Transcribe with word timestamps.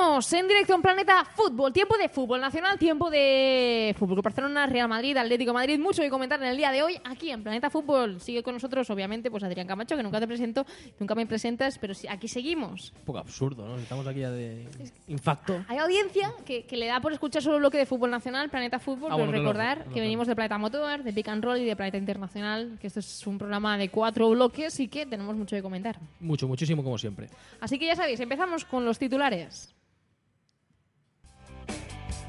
Volvemos 0.00 0.32
en 0.32 0.48
directo 0.48 0.74
en 0.74 0.80
Planeta 0.80 1.26
Fútbol. 1.26 1.74
Tiempo 1.74 1.94
de 1.98 2.08
fútbol 2.08 2.40
nacional, 2.40 2.78
tiempo 2.78 3.10
de 3.10 3.94
fútbol 3.98 4.14
Club 4.14 4.24
Barcelona, 4.24 4.66
Real 4.66 4.88
Madrid, 4.88 5.14
Atlético 5.14 5.52
Madrid. 5.52 5.78
Mucho 5.78 6.00
que 6.00 6.08
comentar 6.08 6.40
en 6.42 6.48
el 6.48 6.56
día 6.56 6.72
de 6.72 6.82
hoy 6.82 6.98
aquí 7.04 7.30
en 7.30 7.42
Planeta 7.42 7.68
Fútbol. 7.68 8.18
Sigue 8.18 8.42
con 8.42 8.54
nosotros, 8.54 8.88
obviamente, 8.88 9.30
pues 9.30 9.44
Adrián 9.44 9.66
Camacho, 9.66 9.98
que 9.98 10.02
nunca 10.02 10.18
te 10.18 10.26
presento, 10.26 10.64
nunca 10.98 11.14
me 11.14 11.26
presentas, 11.26 11.78
pero 11.78 11.92
aquí 12.08 12.28
seguimos. 12.28 12.94
Un 13.00 13.04
poco 13.04 13.18
absurdo, 13.18 13.66
¿no? 13.68 13.76
Estamos 13.76 14.06
aquí 14.06 14.20
ya 14.20 14.30
de 14.30 14.66
infacto. 15.08 15.62
Hay 15.68 15.76
audiencia 15.76 16.32
que, 16.46 16.64
que 16.64 16.78
le 16.78 16.86
da 16.86 16.98
por 17.00 17.12
escuchar 17.12 17.42
solo 17.42 17.58
bloque 17.58 17.76
de 17.76 17.84
fútbol 17.84 18.10
nacional, 18.10 18.48
Planeta 18.48 18.78
Fútbol, 18.78 19.12
Ah, 19.12 19.16
pero 19.16 19.26
bueno, 19.26 19.32
recordar 19.32 19.76
claro, 19.76 19.90
que 19.90 19.94
claro. 19.94 20.00
venimos 20.06 20.26
de 20.28 20.34
Planeta 20.34 20.56
Motor, 20.56 21.02
de 21.02 21.12
Pick 21.12 21.28
and 21.28 21.44
Roll 21.44 21.58
y 21.58 21.66
de 21.66 21.76
Planeta 21.76 21.98
Internacional, 21.98 22.78
que 22.80 22.86
esto 22.86 23.00
es 23.00 23.26
un 23.26 23.36
programa 23.36 23.76
de 23.76 23.90
cuatro 23.90 24.30
bloques 24.30 24.80
y 24.80 24.88
que 24.88 25.04
tenemos 25.04 25.36
mucho 25.36 25.56
que 25.56 25.62
comentar. 25.62 25.98
Mucho, 26.20 26.48
muchísimo 26.48 26.82
como 26.82 26.96
siempre. 26.96 27.28
Así 27.60 27.78
que 27.78 27.84
ya 27.84 27.96
sabéis, 27.96 28.18
empezamos 28.20 28.64
con 28.64 28.86
los 28.86 28.98
titulares. 28.98 29.74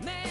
Vamos 0.04 0.31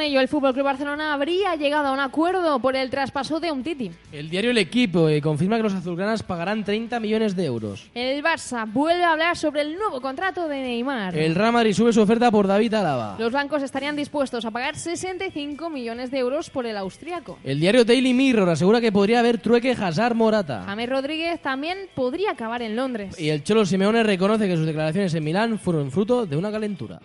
con 0.00 0.06
ello. 0.06 0.20
El 0.20 0.28
Fútbol 0.28 0.54
Club 0.54 0.64
Barcelona 0.64 1.12
habría 1.12 1.56
llegado 1.56 1.88
a 1.88 1.92
un 1.92 2.00
acuerdo 2.00 2.58
por 2.58 2.74
el 2.74 2.88
traspaso 2.88 3.38
de 3.38 3.52
Umtiti. 3.52 3.90
El 4.12 4.30
diario 4.30 4.50
El 4.50 4.58
Equipo 4.58 5.08
eh, 5.08 5.20
confirma 5.20 5.58
que 5.58 5.64
los 5.64 5.74
azulgranas 5.74 6.22
pagarán 6.22 6.64
30 6.64 6.98
millones 7.00 7.36
de 7.36 7.44
euros. 7.44 7.90
El 7.94 8.22
Barça 8.22 8.70
vuelve 8.72 9.04
a 9.04 9.12
hablar 9.12 9.36
sobre 9.36 9.60
el 9.60 9.76
nuevo 9.76 10.00
contrato 10.00 10.48
de 10.48 10.62
Neymar. 10.62 11.16
El 11.16 11.34
Real 11.34 11.52
Madrid 11.52 11.74
sube 11.74 11.92
su 11.92 12.00
oferta 12.00 12.30
por 12.30 12.46
David 12.46 12.72
Álava. 12.72 13.16
Los 13.18 13.32
bancos 13.32 13.62
estarían 13.62 13.94
dispuestos 13.94 14.44
a 14.44 14.50
pagar 14.50 14.76
65 14.76 15.68
millones 15.68 16.10
de 16.10 16.18
euros 16.18 16.48
por 16.48 16.64
el 16.64 16.78
austriaco. 16.78 17.38
El 17.44 17.60
diario 17.60 17.84
Daily 17.84 18.14
Mirror 18.14 18.48
asegura 18.48 18.80
que 18.80 18.92
podría 18.92 19.18
haber 19.18 19.38
trueque 19.38 19.72
Hazard 19.72 20.14
Morata. 20.14 20.64
James 20.66 20.88
Rodríguez 20.88 21.42
también 21.42 21.76
podría 21.94 22.30
acabar 22.30 22.62
en 22.62 22.74
Londres. 22.74 23.20
Y 23.20 23.28
el 23.28 23.44
Cholo 23.44 23.66
Simeone 23.66 24.02
reconoce 24.02 24.48
que 24.48 24.56
sus 24.56 24.66
declaraciones 24.66 25.12
en 25.14 25.24
Milán 25.24 25.58
fueron 25.58 25.90
fruto 25.90 26.24
de 26.24 26.36
una 26.36 26.50
calentura. 26.50 27.00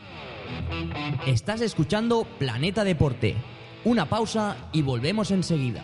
Estás 1.28 1.62
escuchando 1.62 2.26
Planeta 2.40 2.84
Deporte. 2.84 3.36
Una 3.84 4.08
pausa 4.08 4.58
y 4.72 4.82
volvemos 4.82 5.32
enseguida. 5.32 5.84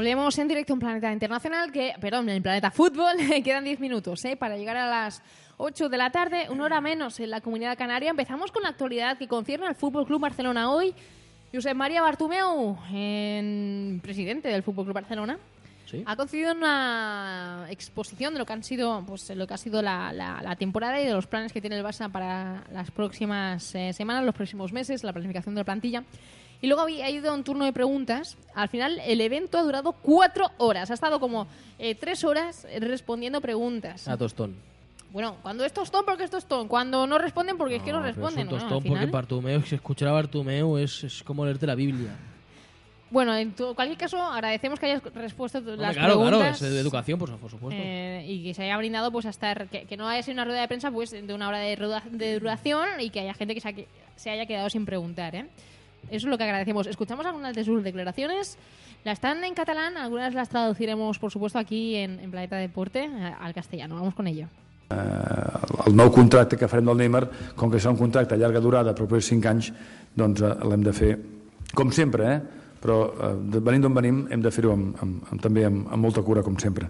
Volvemos 0.00 0.38
en 0.38 0.46
directo 0.46 0.74
en 0.74 0.78
Planeta 0.78 1.10
Internacional, 1.10 1.72
que, 1.72 1.94
perdón, 1.98 2.28
en 2.28 2.42
Planeta 2.42 2.70
Fútbol, 2.70 3.16
quedan 3.42 3.64
10 3.64 3.80
minutos 3.80 4.22
¿eh? 4.26 4.36
para 4.36 4.58
llegar 4.58 4.76
a 4.76 4.86
las 4.90 5.22
8 5.56 5.88
de 5.88 5.96
la 5.96 6.10
tarde, 6.10 6.48
una 6.50 6.64
hora 6.64 6.82
menos 6.82 7.18
en 7.18 7.30
la 7.30 7.40
Comunidad 7.40 7.78
Canaria. 7.78 8.10
Empezamos 8.10 8.52
con 8.52 8.62
la 8.62 8.68
actualidad 8.68 9.16
que 9.16 9.26
concierne 9.26 9.66
al 9.66 9.74
Fútbol 9.74 10.04
Club 10.04 10.20
Barcelona 10.20 10.70
hoy. 10.70 10.92
Josep 11.50 11.74
María 11.74 12.02
Bartomeu, 12.02 12.76
en- 12.92 13.98
presidente 14.02 14.48
del 14.48 14.62
Fútbol 14.62 14.84
Club 14.84 14.96
Barcelona, 14.96 15.38
¿Sí? 15.90 16.02
ha 16.04 16.14
concedido 16.14 16.52
una 16.52 17.64
exposición 17.70 18.34
de 18.34 18.38
lo 18.40 18.44
que 18.44 18.52
han 18.52 18.64
sido, 18.64 19.02
pues, 19.06 19.30
lo 19.34 19.46
que 19.46 19.54
ha 19.54 19.56
sido 19.56 19.80
la, 19.80 20.12
la- 20.12 20.42
la 20.42 20.56
temporada 20.56 21.00
y 21.00 21.06
de 21.06 21.12
los 21.14 21.26
planes 21.26 21.54
que 21.54 21.62
tiene 21.62 21.76
el 21.78 21.82
Barça 21.82 22.12
para 22.12 22.64
las 22.70 22.90
próximas 22.90 23.74
eh, 23.74 23.94
semanas, 23.94 24.24
los 24.26 24.34
próximos 24.34 24.74
meses, 24.74 25.02
la 25.04 25.14
planificación 25.14 25.54
de 25.54 25.60
la 25.62 25.64
plantilla. 25.64 26.04
Y 26.62 26.66
luego 26.68 26.82
había- 26.82 27.06
ha 27.06 27.10
ido 27.10 27.32
un 27.34 27.44
turno 27.44 27.64
de 27.64 27.72
preguntas. 27.72 28.36
Al 28.54 28.68
final 28.68 29.00
el 29.04 29.20
evento 29.20 29.58
ha 29.58 29.62
durado 29.62 29.92
cuatro 29.92 30.50
horas. 30.58 30.90
Ha 30.90 30.94
estado 30.94 31.20
como 31.20 31.46
eh, 31.78 31.94
tres 31.94 32.24
horas 32.24 32.66
respondiendo 32.80 33.40
preguntas. 33.40 34.08
A 34.08 34.16
tostón. 34.16 34.54
Bueno, 35.10 35.36
cuando 35.42 35.64
es 35.64 35.72
tostón, 35.72 36.04
porque 36.04 36.24
es 36.24 36.30
tostón. 36.30 36.66
Cuando 36.68 37.06
no 37.06 37.18
responden, 37.18 37.56
porque 37.58 37.76
es 37.76 37.82
que 37.82 37.92
no 37.92 38.00
responden. 38.02 38.46
Es 38.46 38.52
un 38.52 38.58
¿no? 38.58 38.58
Tostón 38.64 38.82
porque 38.82 38.88
final. 38.98 39.10
Bartumeo, 39.10 39.62
si 39.64 39.74
escuchar 39.74 40.08
a 40.08 40.12
Bartumeo 40.12 40.78
es, 40.78 41.04
es 41.04 41.22
como 41.22 41.44
leerte 41.44 41.66
la 41.66 41.74
Biblia. 41.74 42.10
Bueno, 43.08 43.34
en 43.36 43.52
tu- 43.52 43.72
cualquier 43.76 43.96
caso, 43.98 44.20
agradecemos 44.20 44.80
que 44.80 44.86
hayas 44.86 45.02
respuesto 45.14 45.58
Hombre, 45.58 45.76
las 45.76 45.94
claro, 45.96 46.14
claro, 46.18 46.38
preguntas. 46.38 46.60
es 46.60 46.72
de 46.72 46.80
educación, 46.80 47.18
pues, 47.20 47.30
por 47.30 47.50
supuesto. 47.50 47.80
eh, 47.80 48.24
y 48.26 48.42
que 48.42 48.52
se 48.52 48.64
haya 48.64 48.76
brindado 48.76 49.12
pues 49.12 49.26
a 49.26 49.30
estar 49.30 49.68
que, 49.68 49.84
que 49.84 49.96
no 49.96 50.08
haya 50.08 50.22
sido 50.24 50.32
una 50.34 50.44
rueda 50.44 50.62
de 50.62 50.66
prensa 50.68 50.90
pues 50.90 51.12
de 51.12 51.32
una 51.32 51.46
hora 51.48 51.60
de, 51.60 51.76
ruda- 51.76 52.02
de 52.10 52.40
duración 52.40 53.00
y 53.00 53.10
que 53.10 53.20
haya 53.20 53.32
gente 53.34 53.54
que 53.54 53.60
se, 53.60 53.68
ha 53.68 53.72
que- 53.74 53.86
se 54.16 54.30
haya 54.30 54.44
quedado 54.46 54.68
sin 54.70 54.84
preguntar 54.84 55.36
¿eh? 55.36 55.46
Eso 56.10 56.26
es 56.26 56.30
lo 56.30 56.38
que 56.38 56.44
agradecemos 56.44 56.86
escuchamos 56.86 57.26
algunas 57.26 57.54
de 57.54 57.64
sus 57.64 57.82
declaraciones 57.82 58.58
las 59.04 59.14
están 59.14 59.44
en 59.44 59.54
catalán 59.54 59.96
algunas 59.96 60.34
las 60.34 60.48
traduciremos 60.48 61.18
por 61.18 61.30
supuesto 61.30 61.58
aquí 61.58 61.96
en, 61.96 62.20
en 62.20 62.30
Planeta 62.30 62.56
Deporte 62.56 63.04
eh, 63.04 63.34
al 63.40 63.54
castellano 63.54 63.94
vamos 63.96 64.14
con 64.14 64.26
ello 64.26 64.48
el 64.88 65.96
nou 65.98 66.12
contracte 66.14 66.56
que 66.58 66.68
farem 66.70 66.86
del 66.86 67.00
Neymar, 67.00 67.24
com 67.58 67.70
que 67.70 67.80
serà 67.82 67.90
un 67.90 67.98
contracte 67.98 68.36
a 68.36 68.38
llarga 68.38 68.62
durada, 68.62 68.94
propers 68.94 69.26
5 69.32 69.48
anys, 69.50 69.72
doncs 70.14 70.42
eh, 70.46 70.52
l'hem 70.62 70.84
de 70.86 70.92
fer, 70.94 71.12
com 71.74 71.90
sempre, 71.90 72.28
eh? 72.30 72.66
però 72.82 73.00
eh, 73.10 73.32
venint 73.58 73.86
d'on 73.86 73.96
venim 73.96 74.20
hem 74.30 74.44
de 74.44 74.52
fer-ho 74.54 74.74
amb, 74.76 74.94
amb, 75.02 75.32
amb, 75.32 75.42
també 75.42 75.66
amb, 75.66 75.88
amb 75.90 76.06
molta 76.06 76.22
cura, 76.22 76.44
com 76.46 76.58
sempre. 76.62 76.86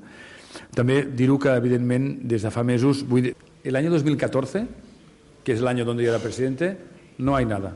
També 0.77 1.03
dir-ho 1.17 1.39
que, 1.41 1.57
evidentment, 1.57 2.11
des 2.29 2.45
de 2.45 2.53
fa 2.53 2.65
mesos, 2.65 3.03
vull 3.09 3.31
dir, 3.31 3.35
año 3.73 3.91
2014, 3.91 4.67
que 5.45 5.53
el 5.53 5.69
año 5.69 5.85
donde 5.85 6.05
yo 6.05 6.11
era 6.11 6.19
presidente, 6.19 6.77
no 7.19 7.37
hay 7.37 7.47
nada. 7.47 7.75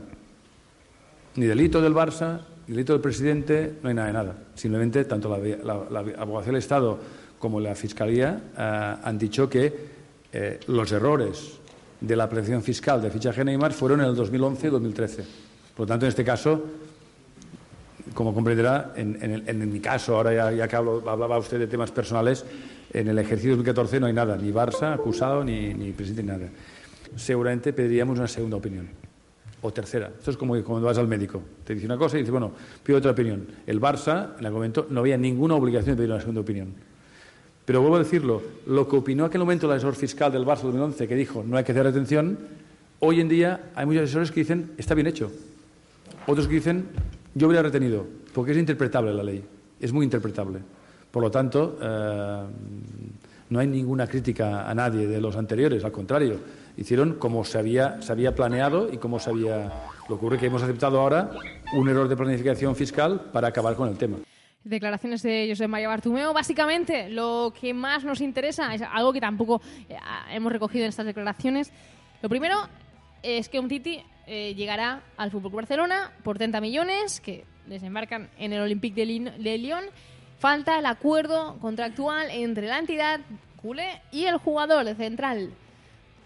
Ni 1.35 1.45
delito 1.45 1.81
del 1.81 1.93
Barça, 1.93 2.39
ni 2.67 2.73
delito 2.75 2.93
del 2.93 3.01
presidente, 3.01 3.73
no 3.81 3.89
hay 3.89 3.95
nada 3.95 4.07
de 4.07 4.13
nada. 4.13 4.35
Simplemente, 4.55 5.05
tanto 5.05 5.29
la, 5.29 5.39
la- 5.89 5.99
Abogacía 6.21 6.51
del 6.51 6.59
Estado 6.59 6.99
como 7.39 7.59
la 7.59 7.73
Fiscalía 7.75 8.41
eh, 8.57 8.95
han 9.03 9.17
dicho 9.17 9.49
que 9.49 9.73
eh, 10.33 10.59
los 10.67 10.91
errores 10.91 11.57
de 11.99 12.15
la 12.15 12.25
apreciación 12.25 12.63
fiscal 12.63 13.01
de 13.01 13.09
fichaje 13.11 13.43
Neymar 13.45 13.73
fueron 13.73 14.01
en 14.01 14.07
el 14.07 14.15
2011-2013. 14.15 15.23
Por 15.75 15.79
lo 15.81 15.85
tanto, 15.85 16.05
en 16.05 16.09
este 16.09 16.23
caso, 16.23 16.63
como 18.13 18.33
comprenderá, 18.33 18.93
en, 18.95 19.17
en 19.47 19.71
mi 19.71 19.79
caso, 19.79 20.15
ahora 20.17 20.53
ya, 20.53 20.67
que 20.67 20.75
hablaba 20.75 21.37
usted 21.37 21.59
de 21.59 21.67
temas 21.67 21.91
personales, 21.91 22.43
en 22.93 23.07
el 23.07 23.17
ejercicio 23.19 23.51
2014 23.51 23.99
no 24.01 24.07
hay 24.07 24.13
nada, 24.13 24.35
ni 24.35 24.51
Barça 24.51 24.93
acusado, 24.93 25.43
ni, 25.45 25.73
ni 25.73 25.91
presidente, 25.93 26.23
nada. 26.31 26.49
Seguramente 27.15 27.71
pediríamos 27.71 28.17
una 28.17 28.27
segunda 28.27 28.57
opinión. 28.57 28.87
O 29.61 29.71
tercera. 29.71 30.11
Esto 30.17 30.31
es 30.31 30.37
como 30.37 30.61
cuando 30.63 30.87
vas 30.87 30.97
al 30.97 31.07
médico. 31.07 31.41
Te 31.63 31.75
dice 31.75 31.85
una 31.85 31.97
cosa 31.97 32.17
y 32.17 32.21
dice, 32.21 32.31
bueno, 32.31 32.51
pido 32.83 32.97
otra 32.97 33.11
opinión. 33.11 33.45
El 33.67 33.79
Barça, 33.79 34.31
en 34.39 34.45
aquel 34.45 34.53
momento, 34.53 34.87
no 34.89 35.01
había 35.01 35.17
ninguna 35.17 35.55
obligación 35.55 35.95
de 35.95 35.97
pedir 35.97 36.11
una 36.11 36.19
segunda 36.19 36.41
opinión. 36.41 36.73
Pero 37.65 37.81
vuelvo 37.81 37.97
a 37.97 37.99
decirlo, 37.99 38.41
lo 38.65 38.87
que 38.87 38.95
opinó 38.95 39.25
aquel 39.25 39.39
momento 39.41 39.67
el 39.67 39.73
asesor 39.73 39.95
fiscal 39.95 40.31
del 40.31 40.45
Barça 40.45 40.63
2011, 40.63 41.07
que 41.07 41.15
dijo 41.15 41.43
no 41.45 41.57
hay 41.57 41.63
que 41.63 41.71
hacer 41.71 41.83
retención, 41.83 42.37
hoy 42.99 43.21
en 43.21 43.29
día 43.29 43.71
hay 43.75 43.85
muchos 43.85 44.03
asesores 44.03 44.31
que 44.31 44.41
dicen 44.41 44.71
está 44.77 44.95
bien 44.95 45.07
hecho. 45.07 45.31
Otros 46.27 46.47
que 46.47 46.55
dicen 46.55 46.85
yo 47.33 47.47
hubiera 47.47 47.61
retenido, 47.61 48.05
porque 48.33 48.51
es 48.51 48.57
interpretable 48.57 49.13
la 49.13 49.23
ley, 49.23 49.43
es 49.79 49.93
muy 49.93 50.03
interpretable. 50.03 50.59
Por 51.11 51.21
lo 51.23 51.31
tanto, 51.31 51.77
eh, 51.81 52.43
no 53.49 53.59
hay 53.59 53.67
ninguna 53.67 54.07
crítica 54.07 54.69
a 54.69 54.73
nadie 54.73 55.07
de 55.07 55.21
los 55.21 55.35
anteriores, 55.35 55.83
al 55.83 55.91
contrario, 55.91 56.37
hicieron 56.77 57.15
como 57.15 57.43
se 57.45 57.57
había, 57.59 58.01
se 58.01 58.11
había 58.11 58.35
planeado 58.35 58.91
y 58.91 58.97
como 58.97 59.19
se 59.19 59.29
había... 59.29 59.71
Lo 60.09 60.17
que 60.19 60.25
ocurre 60.25 60.37
que 60.37 60.47
hemos 60.47 60.61
aceptado 60.63 60.99
ahora 60.99 61.29
un 61.73 61.87
error 61.87 62.07
de 62.09 62.17
planificación 62.17 62.75
fiscal 62.75 63.29
para 63.31 63.47
acabar 63.47 63.75
con 63.75 63.87
el 63.87 63.97
tema. 63.97 64.17
Declaraciones 64.63 65.23
de 65.23 65.47
José 65.49 65.67
María 65.67 65.87
Bartumeo. 65.87 66.33
Básicamente, 66.33 67.09
lo 67.09 67.53
que 67.59 67.73
más 67.73 68.03
nos 68.03 68.19
interesa 68.21 68.73
es 68.75 68.81
algo 68.81 69.13
que 69.13 69.21
tampoco 69.21 69.61
eh, 69.89 69.95
hemos 70.31 70.51
recogido 70.51 70.83
en 70.85 70.89
estas 70.89 71.05
declaraciones. 71.05 71.71
Lo 72.21 72.29
primero 72.29 72.57
es 73.23 73.47
que 73.49 73.59
un 73.59 73.67
Titi 73.69 74.03
eh, 74.27 74.53
llegará 74.55 75.01
al 75.17 75.31
Fútbol 75.31 75.51
Barcelona 75.53 76.11
por 76.23 76.37
30 76.37 76.59
millones 76.61 77.21
que 77.21 77.45
desembarcan 77.67 78.29
en 78.37 78.53
el 78.53 78.61
Olympique 78.61 78.95
de, 79.01 79.05
Lin- 79.07 79.37
de 79.37 79.57
Lyon. 79.57 79.83
Falta 80.39 80.77
el 80.77 80.85
acuerdo 80.85 81.57
contractual 81.59 82.29
entre 82.31 82.67
la 82.67 82.79
entidad 82.79 83.19
culé 83.61 84.01
y 84.11 84.25
el 84.25 84.37
jugador 84.37 84.83
de 84.85 84.95
central. 84.95 85.51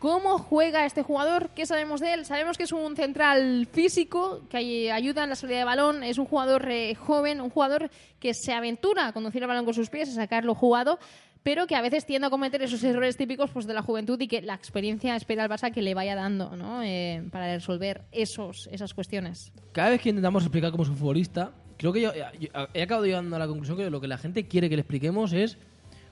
¿Cómo 0.05 0.37
juega 0.37 0.85
este 0.85 1.01
jugador? 1.01 1.49
¿Qué 1.55 1.65
sabemos 1.65 1.99
de 1.99 2.13
él? 2.13 2.25
Sabemos 2.25 2.57
que 2.59 2.65
es 2.65 2.71
un 2.71 2.95
central 2.95 3.65
físico, 3.71 4.41
que 4.51 4.57
ay- 4.57 4.89
ayuda 4.91 5.23
en 5.23 5.31
la 5.31 5.35
salida 5.35 5.57
de 5.57 5.63
balón, 5.63 6.03
es 6.03 6.19
un 6.19 6.27
jugador 6.27 6.69
eh, 6.69 6.93
joven, 6.93 7.41
un 7.41 7.49
jugador 7.49 7.89
que 8.19 8.35
se 8.35 8.53
aventura 8.53 9.07
a 9.07 9.13
conducir 9.13 9.41
el 9.41 9.47
balón 9.47 9.65
con 9.65 9.73
sus 9.73 9.89
pies, 9.89 10.09
a 10.09 10.13
sacarlo 10.13 10.53
jugado, 10.53 10.99
pero 11.41 11.65
que 11.65 11.75
a 11.75 11.81
veces 11.81 12.05
tiende 12.05 12.27
a 12.27 12.29
cometer 12.29 12.61
esos 12.61 12.83
errores 12.83 13.17
típicos 13.17 13.49
pues, 13.49 13.65
de 13.65 13.73
la 13.73 13.81
juventud 13.81 14.21
y 14.21 14.27
que 14.27 14.43
la 14.43 14.53
experiencia 14.53 15.15
espera 15.15 15.43
al 15.43 15.49
Barça 15.49 15.71
que 15.73 15.81
le 15.81 15.95
vaya 15.95 16.13
dando 16.13 16.55
¿no? 16.55 16.83
Eh, 16.83 17.23
para 17.31 17.51
resolver 17.55 18.03
esos, 18.11 18.69
esas 18.71 18.93
cuestiones. 18.93 19.51
Cada 19.71 19.89
vez 19.89 20.01
que 20.01 20.09
intentamos 20.09 20.43
explicar 20.43 20.69
cómo 20.69 20.83
es 20.83 20.89
un 20.89 20.97
futbolista, 20.97 21.51
creo 21.77 21.91
que 21.91 22.01
yo, 22.01 22.11
yo- 22.39 22.49
he 22.75 22.83
acabado 22.83 23.07
llegando 23.07 23.37
a 23.37 23.39
la 23.39 23.47
conclusión 23.47 23.75
que 23.75 23.89
lo 23.89 23.99
que 23.99 24.07
la 24.07 24.19
gente 24.19 24.47
quiere 24.47 24.69
que 24.69 24.75
le 24.75 24.81
expliquemos 24.81 25.33
es 25.33 25.57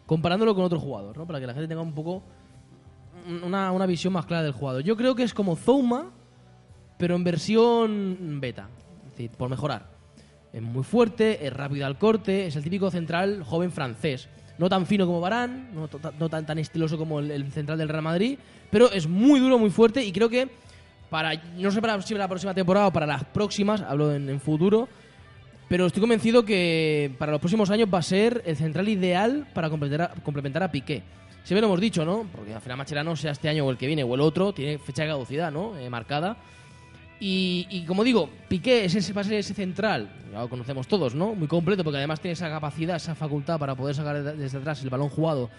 comparándolo 0.07 0.55
con 0.55 0.63
otro 0.65 0.79
jugador, 0.79 1.15
¿no? 1.15 1.27
Para 1.27 1.39
que 1.39 1.45
la 1.45 1.53
gente 1.53 1.67
tenga 1.67 1.83
un 1.83 1.93
poco 1.93 2.23
una, 3.43 3.71
una 3.71 3.85
visión 3.85 4.13
más 4.13 4.25
clara 4.25 4.43
del 4.43 4.53
jugador. 4.53 4.83
Yo 4.83 4.95
creo 4.95 5.15
que 5.15 5.23
es 5.23 5.33
como 5.33 5.55
Zouma, 5.55 6.11
pero 6.97 7.15
en 7.15 7.23
versión 7.23 8.39
beta. 8.39 8.69
Es 9.05 9.11
decir, 9.11 9.31
por 9.31 9.49
mejorar. 9.49 9.93
Es 10.53 10.61
muy 10.61 10.83
fuerte, 10.83 11.45
es 11.45 11.51
rápido 11.51 11.85
al 11.85 11.97
corte, 11.97 12.45
es 12.45 12.55
el 12.55 12.63
típico 12.63 12.91
central 12.91 13.43
joven 13.43 13.71
francés. 13.71 14.29
No 14.59 14.69
tan 14.69 14.85
fino 14.85 15.07
como 15.07 15.19
Barán, 15.19 15.69
no, 15.73 16.29
tan, 16.29 16.45
tan 16.45 16.59
estiloso 16.59 16.97
como 16.97 17.19
el, 17.19 17.51
central 17.51 17.79
del 17.79 17.89
Real 17.89 18.03
Madrid, 18.03 18.37
pero 18.69 18.91
es 18.91 19.07
muy 19.07 19.39
duro, 19.39 19.57
muy 19.57 19.71
fuerte 19.71 20.05
y 20.05 20.11
creo 20.11 20.29
que 20.29 20.47
para, 21.09 21.33
no 21.57 21.71
sé 21.71 21.81
para, 21.81 21.99
si 22.03 22.13
la 22.13 22.27
próxima 22.27 22.53
temporada 22.53 22.87
o 22.87 22.93
para 22.93 23.07
las 23.07 23.23
próximas, 23.23 23.81
hablo 23.81 24.13
en, 24.13 24.29
en 24.29 24.39
futuro, 24.39 24.87
pero 25.67 25.87
estoy 25.87 26.01
convencido 26.01 26.45
que 26.45 27.11
para 27.17 27.31
los 27.31 27.41
próximos 27.41 27.71
años 27.71 27.89
va 27.91 27.97
a 27.97 28.03
ser 28.03 28.43
el 28.45 28.55
central 28.55 28.87
ideal 28.89 29.47
para 29.55 29.71
complementar 29.71 30.11
a, 30.11 30.21
complementar 30.21 30.61
a 30.61 30.71
Piqué. 30.71 31.01
Siempre 31.43 31.61
lo 31.61 31.67
hemos 31.67 31.81
dicho, 31.81 32.05
¿no? 32.05 32.25
Porque 32.33 32.53
al 32.53 32.61
final 32.61 32.77
Macherano, 32.77 33.15
sea 33.15 33.31
este 33.31 33.49
año 33.49 33.65
o 33.65 33.71
el 33.71 33.77
que 33.77 33.87
viene 33.87 34.03
o 34.03 34.15
el 34.15 34.21
otro, 34.21 34.53
tiene 34.53 34.77
fecha 34.77 35.03
de 35.03 35.09
caducidad, 35.09 35.51
¿no? 35.51 35.77
Eh, 35.77 35.89
marcada. 35.89 36.37
Y, 37.19 37.67
y 37.69 37.85
como 37.85 38.03
digo, 38.03 38.29
Piqué 38.47 38.85
es 38.85 38.95
ese, 38.95 39.13
va 39.13 39.21
a 39.21 39.23
ser 39.23 39.33
ese 39.35 39.53
central, 39.53 40.09
ya 40.31 40.39
lo 40.41 40.49
conocemos 40.49 40.87
todos, 40.87 41.15
¿no? 41.15 41.35
Muy 41.35 41.47
completo, 41.47 41.83
porque 41.83 41.97
además 41.97 42.19
tiene 42.19 42.33
esa 42.33 42.49
capacidad, 42.49 42.95
esa 42.97 43.15
facultad 43.15 43.59
para 43.59 43.75
poder 43.75 43.95
sacar 43.95 44.21
de- 44.23 44.35
desde 44.35 44.57
atrás 44.57 44.81
el 44.83 44.89
balón 44.89 45.09
jugado 45.09 45.49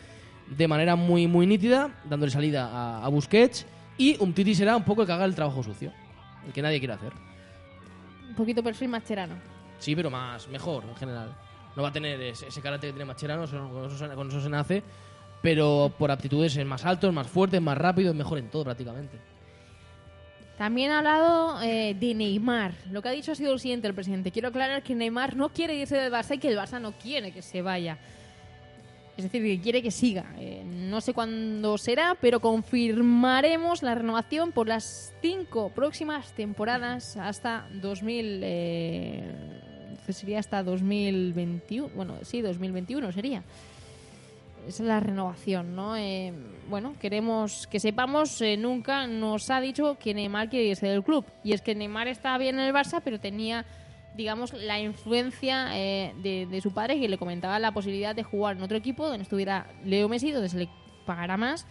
de 0.48 0.68
manera 0.68 0.94
muy, 0.96 1.26
muy 1.26 1.46
nítida, 1.46 1.90
dándole 2.04 2.30
salida 2.30 2.66
a, 2.70 3.04
a 3.04 3.08
Busquets. 3.08 3.66
Y 3.96 4.16
un 4.20 4.32
Titi 4.34 4.54
será 4.54 4.76
un 4.76 4.84
poco 4.84 5.02
el 5.02 5.06
que 5.06 5.12
haga 5.12 5.24
el 5.24 5.34
trabajo 5.34 5.62
sucio, 5.62 5.92
el 6.46 6.52
que 6.52 6.60
nadie 6.60 6.80
quiere 6.80 6.94
hacer. 6.94 7.12
Un 8.28 8.34
poquito 8.34 8.62
perfil 8.62 8.88
macherano. 8.88 9.36
Sí, 9.78 9.94
pero 9.94 10.10
más, 10.10 10.48
mejor 10.48 10.84
en 10.84 10.96
general. 10.96 11.34
No 11.76 11.82
va 11.82 11.88
a 11.88 11.92
tener 11.92 12.20
ese, 12.20 12.48
ese 12.48 12.60
carácter 12.60 12.90
que 12.90 12.94
tiene 12.94 13.04
Macherano, 13.06 13.46
con 13.48 13.86
eso, 13.90 14.14
con 14.14 14.28
eso 14.28 14.40
se 14.40 14.48
nace. 14.48 14.82
Pero 15.44 15.92
por 15.98 16.10
aptitudes 16.10 16.56
es 16.56 16.64
más 16.64 16.86
alto, 16.86 17.06
es 17.06 17.12
más 17.12 17.26
fuerte, 17.26 17.58
es 17.58 17.62
más 17.62 17.76
rápido, 17.76 18.12
es 18.12 18.16
mejor 18.16 18.38
en 18.38 18.48
todo 18.48 18.64
prácticamente. 18.64 19.18
También 20.56 20.90
ha 20.90 21.00
hablado 21.00 21.60
eh, 21.62 21.94
de 22.00 22.14
Neymar. 22.14 22.72
Lo 22.90 23.02
que 23.02 23.10
ha 23.10 23.12
dicho 23.12 23.32
ha 23.32 23.34
sido 23.34 23.52
lo 23.52 23.58
siguiente 23.58 23.86
el 23.86 23.92
presidente. 23.92 24.30
Quiero 24.30 24.48
aclarar 24.48 24.82
que 24.82 24.94
Neymar 24.94 25.36
no 25.36 25.50
quiere 25.50 25.74
irse 25.74 25.98
del 25.98 26.10
Barça 26.10 26.36
y 26.36 26.38
que 26.38 26.48
el 26.48 26.56
Barça 26.56 26.80
no 26.80 26.92
quiere 26.92 27.30
que 27.30 27.42
se 27.42 27.60
vaya. 27.60 27.98
Es 29.18 29.24
decir, 29.24 29.42
que 29.42 29.60
quiere 29.60 29.82
que 29.82 29.90
siga. 29.90 30.24
Eh, 30.38 30.62
no 30.64 31.02
sé 31.02 31.12
cuándo 31.12 31.76
será, 31.76 32.16
pero 32.18 32.40
confirmaremos 32.40 33.82
la 33.82 33.94
renovación 33.94 34.50
por 34.50 34.66
las 34.66 35.12
cinco 35.20 35.68
próximas 35.74 36.32
temporadas 36.32 37.18
hasta 37.18 37.68
2000. 37.82 38.40
Eh, 38.42 39.24
sería 40.08 40.38
hasta 40.38 40.62
2021. 40.62 41.90
Bueno, 41.94 42.16
sí, 42.22 42.40
2021 42.40 43.12
sería. 43.12 43.42
Es 44.66 44.80
la 44.80 44.98
renovación, 45.00 45.76
¿no? 45.76 45.96
Eh, 45.96 46.32
bueno, 46.68 46.94
queremos 46.98 47.66
que 47.66 47.80
sepamos, 47.80 48.40
eh, 48.40 48.56
nunca 48.56 49.06
nos 49.06 49.50
ha 49.50 49.60
dicho 49.60 49.98
que 49.98 50.14
Neymar 50.14 50.48
quiere 50.48 50.66
irse 50.66 50.86
del 50.86 51.02
club. 51.02 51.24
Y 51.42 51.52
es 51.52 51.60
que 51.60 51.74
Neymar 51.74 52.08
estaba 52.08 52.38
bien 52.38 52.58
en 52.58 52.66
el 52.66 52.72
Barça, 52.72 53.02
pero 53.04 53.20
tenía, 53.20 53.66
digamos, 54.16 54.54
la 54.54 54.80
influencia 54.80 55.68
eh, 55.74 56.14
de, 56.22 56.60
su 56.62 56.72
padre 56.72 56.98
que 56.98 57.08
le 57.08 57.18
comentaba 57.18 57.58
la 57.58 57.72
posibilidad 57.72 58.14
de 58.14 58.22
jugar 58.22 58.56
en 58.56 58.62
otro 58.62 58.76
equipo 58.76 59.06
donde 59.06 59.24
estuviera 59.24 59.66
Leo 59.84 60.08
Messi, 60.08 60.30
donde 60.30 60.48
se 60.48 60.58
le 60.58 60.68
pagara 61.04 61.36
más, 61.36 61.66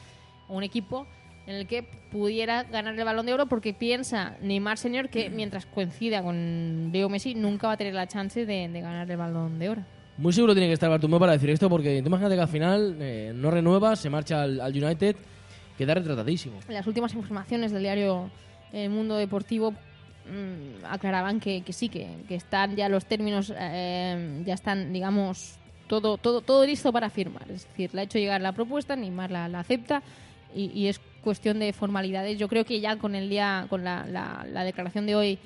un 0.47 0.61
equipo 0.61 1.07
en 1.47 1.55
el 1.55 1.67
que 1.67 1.83
pudiera 2.11 2.63
ganar 2.63 2.97
el 2.97 3.03
balón 3.03 3.25
de 3.25 3.33
oro 3.33 3.47
porque 3.47 3.73
piensa 3.73 4.37
Neymar 4.41 4.77
señor 4.77 5.09
que 5.09 5.29
mientras 5.29 5.65
coincida 5.65 6.23
con 6.23 6.91
Leo 6.93 7.09
Messi 7.09 7.35
nunca 7.35 7.67
va 7.67 7.73
a 7.73 7.77
tener 7.77 7.93
la 7.93 8.07
chance 8.07 8.45
de 8.45 8.69
ganar 8.69 9.09
el 9.09 9.17
balón 9.17 9.59
de 9.59 9.69
oro. 9.69 9.83
Muy 10.17 10.31
seguro 10.33 10.53
tiene 10.53 10.67
que 10.67 10.73
estar 10.73 10.89
Bartomeu 10.89 11.19
para 11.19 11.31
decir 11.33 11.49
esto, 11.49 11.69
porque 11.69 12.01
tú 12.01 12.07
imagínate 12.07 12.35
que 12.35 12.41
al 12.41 12.47
final 12.47 12.95
eh, 12.99 13.31
no 13.35 13.49
renueva, 13.49 13.95
se 13.95 14.09
marcha 14.09 14.43
al, 14.43 14.61
al 14.61 14.71
United, 14.83 15.15
queda 15.77 15.95
retratadísimo. 15.95 16.59
Las 16.69 16.85
últimas 16.85 17.13
informaciones 17.15 17.71
del 17.71 17.81
diario 17.81 18.29
El 18.71 18.91
Mundo 18.91 19.15
Deportivo 19.15 19.71
mm, 19.71 20.85
aclaraban 20.85 21.39
que, 21.39 21.61
que 21.63 21.73
sí, 21.73 21.89
que, 21.89 22.07
que 22.27 22.35
están 22.35 22.75
ya 22.75 22.89
los 22.89 23.05
términos, 23.05 23.51
eh, 23.57 24.43
ya 24.45 24.53
están, 24.53 24.93
digamos, 24.93 25.55
todo, 25.87 26.17
todo, 26.17 26.41
todo 26.41 26.63
listo 26.65 26.93
para 26.93 27.09
firmar. 27.09 27.49
Es 27.49 27.67
decir, 27.69 27.89
le 27.93 28.01
ha 28.01 28.03
hecho 28.03 28.19
llegar 28.19 28.39
la 28.39 28.51
propuesta, 28.51 28.95
Neymar 28.95 29.31
la, 29.31 29.47
la 29.47 29.61
acepta 29.61 30.03
y, 30.55 30.65
y 30.79 30.87
es 30.87 31.01
cuestión 31.23 31.57
de 31.57 31.73
formalidades. 31.73 32.37
Yo 32.37 32.47
creo 32.47 32.65
que 32.65 32.79
ya 32.79 32.97
con 32.97 33.15
el 33.15 33.29
día, 33.29 33.65
con 33.67 33.83
la, 33.83 34.05
la- 34.05 34.45
la 34.47 34.63
declaración 34.63 35.07
de 35.07 35.15
hoy, 35.15 35.39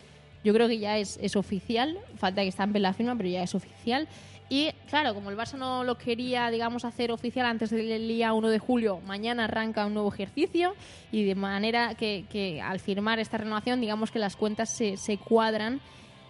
yo 0.44 0.54
creo 0.54 0.68
que 0.68 0.78
ya 0.80 0.98
es, 0.98 1.18
es 1.22 1.36
oficial. 1.38 1.98
Falta 2.18 2.42
que 2.42 2.48
estampe 2.50 2.80
la 2.80 2.94
firma, 2.94 3.16
pero 3.16 3.30
ya 3.30 3.44
es 3.44 3.56
oficial. 3.56 4.08
Y 4.50 4.72
claro, 4.90 5.14
como 5.14 5.30
el 5.30 5.36
Barça 5.38 5.58
no 5.58 5.84
lo 5.84 5.98
quería, 5.98 6.50
digamos, 6.50 6.86
hacer 6.86 7.12
oficial 7.12 7.46
antes 7.46 7.70
del 7.70 8.08
día 8.08 8.32
1 8.34 8.48
de 8.50 8.60
julio, 8.60 9.02
mañana 9.06 9.44
arranca 9.44 9.86
un 9.86 9.94
nuevo 9.94 10.14
ejercicio 10.14 10.74
y 11.12 11.26
de 11.26 11.36
manera 11.36 11.96
que, 11.96 12.26
que 12.30 12.62
al 12.62 12.80
firmar 12.80 13.20
esta 13.20 13.38
renovación, 13.38 13.82
digamos 13.82 14.10
que 14.10 14.20
las 14.20 14.38
cuentas 14.38 14.70
se, 14.70 14.96
se 14.96 15.18
cuadran 15.18 15.82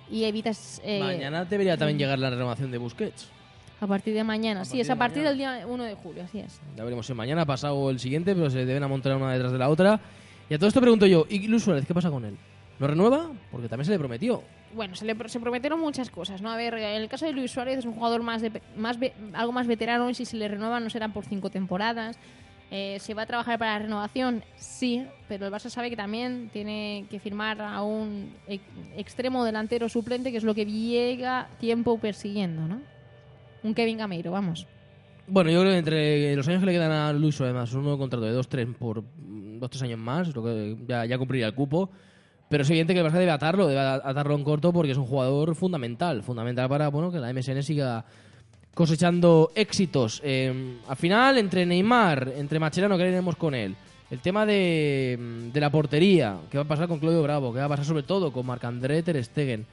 y 0.10 0.24
evitas... 0.24 0.82
eh, 0.84 1.00
Mañana 1.00 1.46
debería 1.46 1.78
también 1.78 2.00
llegar 2.00 2.18
la 2.18 2.32
renovación 2.32 2.72
de 2.72 2.78
Busquets. 2.80 3.30
A 3.80 3.86
partir 3.86 4.16
de 4.16 4.24
mañana, 4.24 4.66
sí, 4.66 4.82
es 4.82 4.90
a 4.90 4.96
partir 4.96 5.22
mañana. 5.24 5.30
del 5.30 5.60
día 5.62 5.68
1 5.68 5.84
de 5.84 5.94
julio, 5.94 6.24
así 6.24 6.40
es. 6.40 6.60
Ya 6.76 6.84
veremos 6.84 7.06
si 7.06 7.14
mañana, 7.14 7.46
pasado 7.46 7.92
el 7.92 8.00
siguiente, 8.00 8.34
pero 8.34 8.50
se 8.50 8.66
deben 8.66 8.82
amontonar 8.82 9.20
una 9.20 9.32
detrás 9.34 9.52
de 9.52 9.60
la 9.60 9.70
otra. 9.70 10.00
Y 10.50 10.56
a 10.56 10.58
todo 10.58 10.68
esto 10.70 10.82
pregunto 10.82 11.06
yo, 11.06 11.28
¿y 11.30 11.48
Luis 11.48 11.64
Suárez 11.64 11.86
qué 11.86 11.94
pasa 11.94 12.10
con 12.10 12.26
él? 12.26 12.36
¿No 12.80 12.88
renueva? 12.88 13.32
Porque 13.52 13.68
también 13.70 13.86
se 13.86 13.92
le 13.92 14.00
prometió. 14.00 14.44
Bueno, 14.76 14.96
se 14.96 15.06
le 15.06 15.16
pro- 15.16 15.30
se 15.30 15.40
prometieron 15.40 15.80
muchas 15.80 16.10
cosas, 16.10 16.42
¿no? 16.42 16.52
A 16.52 16.58
ver, 16.58 16.74
en 16.76 17.02
el 17.02 17.08
caso 17.10 17.26
de 17.26 17.32
Luis 17.34 17.52
Suárez 17.52 17.80
es 17.80 17.86
un 17.86 17.94
jugador 17.94 18.22
más, 18.22 18.42
de, 18.42 18.62
más 18.76 19.00
ve- 19.00 19.14
algo 19.34 19.52
más 19.52 19.66
veterano 19.66 20.10
y 20.10 20.14
si 20.14 20.26
se 20.26 20.38
le 20.38 20.48
renueva 20.48 20.80
no 20.80 20.90
serán 20.90 21.14
por 21.14 21.26
cinco 21.26 21.50
temporadas. 21.50 22.20
Eh, 22.70 22.98
¿Se 23.00 23.14
va 23.14 23.22
a 23.22 23.26
trabajar 23.26 23.58
para 23.58 23.74
la 23.74 23.80
renovación? 23.80 24.44
Sí, 24.58 25.06
pero 25.30 25.48
el 25.48 25.54
Barça 25.54 25.70
sabe 25.70 25.90
que 25.90 25.96
también 25.96 26.50
tiene 26.52 27.06
que 27.10 27.18
firmar 27.20 27.62
a 27.62 27.82
un 27.82 28.34
ex- 28.46 28.62
extremo 28.98 29.46
delantero 29.46 29.88
suplente, 29.88 30.32
que 30.32 30.38
es 30.38 30.44
lo 30.44 30.54
que 30.54 30.66
llega 30.66 31.48
tiempo 31.62 31.98
persiguiendo, 31.98 32.68
¿no? 32.68 32.82
Un 33.64 33.74
Kevin 33.74 33.98
Gameiro, 34.00 34.32
vamos. 34.34 34.68
Bueno, 35.28 35.50
yo 35.50 35.62
creo 35.62 35.72
que 35.72 35.78
entre 35.80 36.36
los 36.36 36.48
años 36.50 36.60
que 36.60 36.66
le 36.68 36.72
quedan 36.74 36.92
a 36.92 37.14
Luis 37.14 37.36
Suárez, 37.36 37.56
más 37.56 37.74
un 37.74 37.84
nuevo 37.84 37.98
contrato 37.98 38.26
de 38.26 38.34
2-3 38.38 38.76
por 38.76 39.02
2-3 39.02 39.82
años 39.84 40.00
más, 40.00 40.36
lo 40.36 40.44
que 40.44 40.76
ya, 40.86 41.06
ya 41.06 41.18
cumpliría 41.18 41.48
el 41.48 41.56
cupo. 41.56 41.90
Pero 42.50 42.64
es 42.64 42.70
evidente 42.70 42.94
que 42.94 43.02
el 43.02 43.06
Barça 43.06 43.20
debe 43.20 43.32
atarlo, 43.32 43.68
debe 43.68 43.80
atarlo 43.80 44.36
en 44.36 44.44
corto 44.44 44.72
porque 44.72 44.92
es 44.92 44.98
un 44.98 45.06
jugador 45.06 45.56
fundamental, 45.56 46.24
fundamental 46.24 46.70
para 46.70 46.88
bueno 46.90 47.12
que 47.12 47.20
la 47.20 47.34
MSN 47.34 47.62
siga 47.62 48.06
cosechando 48.74 49.52
éxitos. 49.56 50.22
Eh, 50.24 50.78
al 50.88 50.96
final, 50.96 51.38
entre 51.40 51.66
Neymar, 51.66 52.34
entre 52.38 52.60
Macherano, 52.60 52.96
¿qué 52.98 53.04
haremos 53.04 53.36
con 53.36 53.54
él? 53.56 53.76
El 54.10 54.20
tema 54.20 54.46
de, 54.46 55.50
de 55.52 55.60
la 55.60 55.70
portería, 55.70 56.38
¿qué 56.50 56.58
va 56.58 56.64
a 56.64 56.68
pasar 56.68 56.88
con 56.88 57.00
Claudio 57.00 57.22
Bravo? 57.22 57.52
¿Qué 57.52 57.60
va 57.60 57.66
a 57.66 57.70
pasar 57.70 57.86
sobre 57.86 58.04
todo 58.04 58.32
con 58.32 58.46
Marc-André 58.46 59.04
Ter 59.04 59.22
Stegen? 59.22 59.66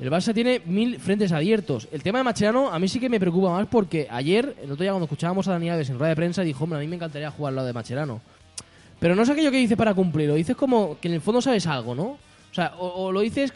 El 0.00 0.10
Barça 0.10 0.32
tiene 0.32 0.62
mil 0.64 0.98
frentes 0.98 1.30
abiertos. 1.30 1.86
El 1.92 2.02
tema 2.02 2.18
de 2.18 2.24
Macherano 2.24 2.72
a 2.72 2.78
mí 2.78 2.88
sí 2.88 2.98
que 2.98 3.10
me 3.10 3.20
preocupa 3.20 3.50
más 3.50 3.66
porque 3.68 4.08
ayer, 4.10 4.56
el 4.62 4.72
otro 4.72 4.82
día 4.82 4.92
cuando 4.92 5.04
escuchábamos 5.04 5.46
a 5.46 5.52
Dani 5.52 5.68
Alves 5.68 5.90
en 5.90 5.98
rueda 5.98 6.10
de 6.10 6.16
prensa, 6.16 6.42
dijo, 6.42 6.64
hombre, 6.64 6.78
a 6.78 6.80
mí 6.80 6.88
me 6.88 6.96
encantaría 6.96 7.30
jugar 7.30 7.50
al 7.50 7.56
lado 7.56 7.66
de 7.66 7.74
Macherano. 7.74 8.20
Pero 9.00 9.16
no 9.16 9.22
es 9.22 9.28
aquello 9.30 9.50
que 9.50 9.56
dices 9.56 9.76
para 9.76 9.94
cumplirlo, 9.94 10.34
dices 10.34 10.54
como 10.56 10.98
que 11.00 11.08
en 11.08 11.14
el 11.14 11.20
fondo 11.20 11.40
sabes 11.40 11.66
algo, 11.66 11.94
¿no? 11.94 12.04
O 12.04 12.54
sea, 12.54 12.74
o, 12.78 12.86
o 12.86 13.12
lo 13.12 13.20
dices 13.20 13.52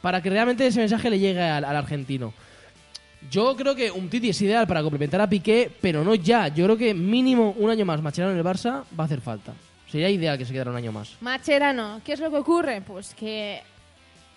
para 0.00 0.22
que 0.22 0.30
realmente 0.30 0.66
ese 0.66 0.80
mensaje 0.80 1.10
le 1.10 1.18
llegue 1.18 1.42
al, 1.42 1.64
al 1.64 1.76
argentino. 1.76 2.32
Yo 3.30 3.54
creo 3.56 3.74
que 3.74 3.90
un 3.90 4.08
Titi 4.08 4.30
es 4.30 4.42
ideal 4.42 4.66
para 4.66 4.82
complementar 4.82 5.20
a 5.20 5.28
Piqué, 5.28 5.70
pero 5.80 6.02
no 6.02 6.14
ya. 6.14 6.48
Yo 6.48 6.64
creo 6.64 6.76
que 6.76 6.92
mínimo 6.94 7.54
un 7.58 7.70
año 7.70 7.84
más 7.84 8.02
Macherano 8.02 8.32
en 8.32 8.38
el 8.38 8.44
Barça 8.44 8.82
va 8.98 9.04
a 9.04 9.04
hacer 9.04 9.20
falta. 9.20 9.52
Sería 9.88 10.10
ideal 10.10 10.38
que 10.38 10.44
se 10.44 10.52
quedara 10.52 10.70
un 10.70 10.76
año 10.76 10.90
más. 10.90 11.16
Macherano, 11.20 12.00
¿qué 12.04 12.14
es 12.14 12.20
lo 12.20 12.30
que 12.30 12.36
ocurre? 12.36 12.80
Pues 12.80 13.14
que 13.14 13.62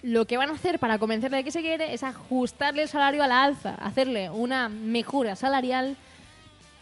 lo 0.04 0.26
que 0.26 0.38
van 0.38 0.50
a 0.50 0.54
hacer 0.54 0.78
para 0.80 1.00
convencerle 1.00 1.38
de 1.38 1.44
que 1.44 1.52
se 1.52 1.62
quiere 1.62 1.94
es 1.94 2.04
ajustarle 2.04 2.84
el 2.84 2.90
salario 2.90 3.24
a 3.24 3.28
la 3.28 3.44
alza, 3.44 3.74
hacerle 3.76 4.30
una 4.30 4.70
mejora 4.70 5.36
salarial 5.36 5.96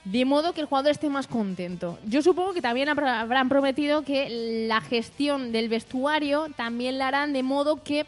de 0.05 0.25
modo 0.25 0.53
que 0.53 0.61
el 0.61 0.67
jugador 0.67 0.91
esté 0.91 1.09
más 1.09 1.27
contento. 1.27 1.97
Yo 2.05 2.21
supongo 2.21 2.53
que 2.53 2.61
también 2.61 2.89
habrá- 2.89 3.21
habrán 3.21 3.47
prometido 3.49 4.03
que 4.03 4.65
la 4.67 4.81
gestión 4.81 5.51
del 5.51 5.69
vestuario 5.69 6.47
también 6.57 6.97
la 6.97 7.07
harán 7.07 7.31
de 7.33 7.41
modo 7.43 7.81
que 7.83 8.05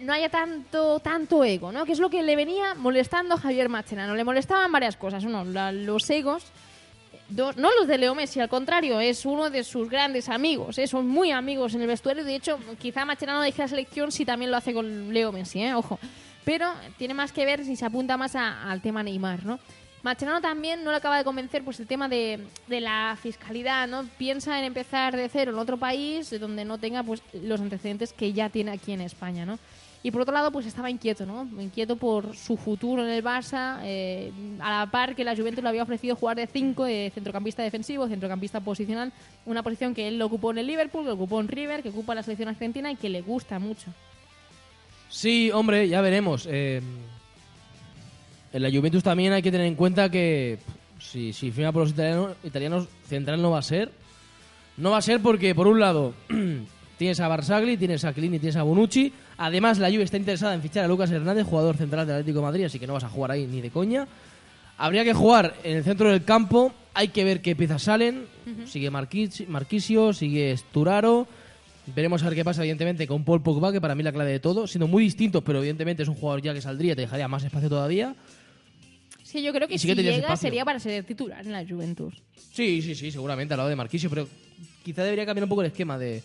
no 0.00 0.12
haya 0.12 0.28
tanto 0.28 0.98
tanto 0.98 1.44
ego, 1.44 1.70
¿no? 1.70 1.84
Que 1.84 1.92
es 1.92 2.00
lo 2.00 2.10
que 2.10 2.24
le 2.24 2.34
venía 2.34 2.74
molestando 2.74 3.34
a 3.34 3.38
Javier 3.38 3.68
Macherano. 3.68 4.16
Le 4.16 4.24
molestaban 4.24 4.72
varias 4.72 4.96
cosas. 4.96 5.22
Uno, 5.24 5.44
los 5.44 6.10
egos. 6.10 6.44
Dos, 7.28 7.56
no 7.56 7.70
los 7.78 7.86
de 7.86 7.96
Leo 7.96 8.14
Messi, 8.14 8.40
al 8.40 8.48
contrario, 8.50 9.00
es 9.00 9.24
uno 9.24 9.48
de 9.48 9.64
sus 9.64 9.88
grandes 9.88 10.28
amigos. 10.28 10.76
¿eh? 10.78 10.86
Son 10.86 11.06
muy 11.06 11.30
amigos 11.30 11.74
en 11.74 11.80
el 11.80 11.86
vestuario. 11.86 12.24
De 12.24 12.34
hecho, 12.34 12.58
quizá 12.78 13.04
Macherano 13.06 13.40
deje 13.40 13.62
la 13.62 13.68
selección 13.68 14.12
si 14.12 14.26
también 14.26 14.50
lo 14.50 14.56
hace 14.58 14.74
con 14.74 15.14
Leo 15.14 15.32
Messi, 15.32 15.62
¿eh? 15.62 15.72
ojo. 15.74 15.98
Pero 16.44 16.66
tiene 16.98 17.14
más 17.14 17.32
que 17.32 17.46
ver 17.46 17.64
si 17.64 17.76
se 17.76 17.86
apunta 17.86 18.16
más 18.18 18.34
al 18.34 18.82
tema 18.82 19.02
Neymar, 19.04 19.46
¿no? 19.46 19.60
Macherano 20.02 20.40
también 20.40 20.82
no 20.82 20.90
le 20.90 20.96
acaba 20.96 21.18
de 21.18 21.24
convencer 21.24 21.62
pues 21.62 21.78
el 21.78 21.86
tema 21.86 22.08
de, 22.08 22.40
de 22.66 22.80
la 22.80 23.16
fiscalidad, 23.20 23.86
¿no? 23.86 24.04
Piensa 24.18 24.58
en 24.58 24.64
empezar 24.64 25.16
de 25.16 25.28
cero 25.28 25.52
en 25.52 25.58
otro 25.58 25.76
país 25.76 26.28
donde 26.40 26.64
no 26.64 26.78
tenga 26.78 27.02
pues 27.02 27.22
los 27.32 27.60
antecedentes 27.60 28.12
que 28.12 28.32
ya 28.32 28.48
tiene 28.48 28.72
aquí 28.72 28.92
en 28.92 29.00
España, 29.00 29.46
¿no? 29.46 29.58
Y 30.04 30.10
por 30.10 30.22
otro 30.22 30.34
lado, 30.34 30.50
pues 30.50 30.66
estaba 30.66 30.90
inquieto, 30.90 31.24
¿no? 31.26 31.48
Inquieto 31.60 31.94
por 31.94 32.36
su 32.36 32.56
futuro 32.56 33.04
en 33.04 33.10
el 33.10 33.22
Barça, 33.22 33.78
eh, 33.84 34.32
a 34.58 34.80
la 34.80 34.90
par 34.90 35.14
que 35.14 35.22
la 35.22 35.36
Juventus 35.36 35.62
le 35.62 35.68
había 35.68 35.84
ofrecido 35.84 36.16
jugar 36.16 36.36
de 36.36 36.48
5, 36.48 36.84
de 36.84 37.12
centrocampista 37.14 37.62
defensivo, 37.62 38.08
centrocampista 38.08 38.58
posicional, 38.60 39.12
una 39.46 39.62
posición 39.62 39.94
que 39.94 40.08
él 40.08 40.18
lo 40.18 40.26
ocupó 40.26 40.50
en 40.50 40.58
el 40.58 40.66
Liverpool, 40.66 41.04
que 41.04 41.12
ocupó 41.12 41.40
en 41.40 41.46
River, 41.46 41.84
que 41.84 41.90
ocupa 41.90 42.16
la 42.16 42.24
selección 42.24 42.48
argentina 42.48 42.90
y 42.90 42.96
que 42.96 43.08
le 43.08 43.22
gusta 43.22 43.60
mucho. 43.60 43.92
Sí, 45.08 45.52
hombre, 45.52 45.88
ya 45.88 46.00
veremos. 46.00 46.48
Eh, 46.50 46.80
en 48.52 48.62
la 48.62 48.70
Juventus 48.70 49.02
también 49.02 49.32
hay 49.32 49.42
que 49.42 49.50
tener 49.50 49.66
en 49.66 49.74
cuenta 49.74 50.10
que 50.10 50.58
si, 50.98 51.32
si 51.32 51.50
firma 51.50 51.72
por 51.72 51.82
los 51.82 51.90
italianos, 51.90 52.36
italianos, 52.44 52.88
central 53.08 53.40
no 53.42 53.50
va 53.50 53.58
a 53.58 53.62
ser. 53.62 53.90
No 54.76 54.90
va 54.90 54.98
a 54.98 55.02
ser 55.02 55.20
porque, 55.20 55.54
por 55.54 55.66
un 55.66 55.80
lado, 55.80 56.14
tienes 56.98 57.20
a 57.20 57.28
Barzagli, 57.28 57.76
tienes 57.76 58.04
a 58.04 58.12
Clini, 58.12 58.38
tienes 58.38 58.56
a 58.56 58.62
Bonucci. 58.62 59.12
Además, 59.38 59.78
la 59.78 59.88
Juve 59.90 60.02
está 60.04 60.16
interesada 60.16 60.54
en 60.54 60.62
fichar 60.62 60.84
a 60.84 60.88
Lucas 60.88 61.10
Hernández, 61.10 61.46
jugador 61.46 61.76
central 61.76 62.06
del 62.06 62.16
Atlético 62.16 62.38
de 62.38 62.44
Madrid, 62.44 62.64
así 62.64 62.78
que 62.78 62.86
no 62.86 62.92
vas 62.94 63.04
a 63.04 63.08
jugar 63.08 63.32
ahí 63.32 63.46
ni 63.46 63.60
de 63.60 63.70
coña. 63.70 64.06
Habría 64.78 65.04
que 65.04 65.12
jugar 65.12 65.54
en 65.64 65.76
el 65.76 65.84
centro 65.84 66.10
del 66.10 66.24
campo. 66.24 66.72
Hay 66.94 67.08
que 67.08 67.24
ver 67.24 67.40
qué 67.42 67.54
piezas 67.56 67.82
salen. 67.82 68.24
Sigue 68.66 68.90
Marquis- 68.90 69.46
Marquisio, 69.48 70.12
sigue 70.12 70.56
Sturaro. 70.56 71.26
Veremos 71.94 72.22
a 72.22 72.26
ver 72.26 72.34
qué 72.36 72.44
pasa, 72.44 72.62
evidentemente, 72.62 73.06
con 73.06 73.24
Paul 73.24 73.42
Pogba, 73.42 73.72
que 73.72 73.80
para 73.80 73.94
mí 73.94 74.02
la 74.02 74.12
clave 74.12 74.30
de 74.32 74.40
todo. 74.40 74.66
Siendo 74.66 74.86
muy 74.86 75.02
distintos, 75.04 75.42
pero 75.44 75.58
evidentemente 75.58 76.02
es 76.02 76.08
un 76.08 76.14
jugador 76.14 76.40
ya 76.42 76.54
que 76.54 76.60
saldría, 76.60 76.94
te 76.94 77.02
dejaría 77.02 77.28
más 77.28 77.42
espacio 77.44 77.68
todavía. 77.68 78.14
Sí, 79.32 79.42
yo 79.42 79.50
creo 79.54 79.66
que 79.66 79.78
sí 79.78 79.88
si 79.88 79.94
que 79.94 80.02
llega 80.02 80.16
espacio. 80.18 80.36
sería 80.42 80.62
para 80.62 80.78
ser 80.78 81.04
titular 81.04 81.44
en 81.44 81.52
la 81.52 81.64
Juventus. 81.66 82.12
Sí, 82.52 82.82
sí, 82.82 82.94
sí, 82.94 83.10
seguramente 83.10 83.54
al 83.54 83.58
lado 83.58 83.70
de 83.70 83.76
Marquisio, 83.76 84.10
pero 84.10 84.28
quizá 84.84 85.02
debería 85.04 85.24
cambiar 85.24 85.44
un 85.44 85.48
poco 85.48 85.62
el 85.62 85.68
esquema 85.68 85.96
de, 85.98 86.22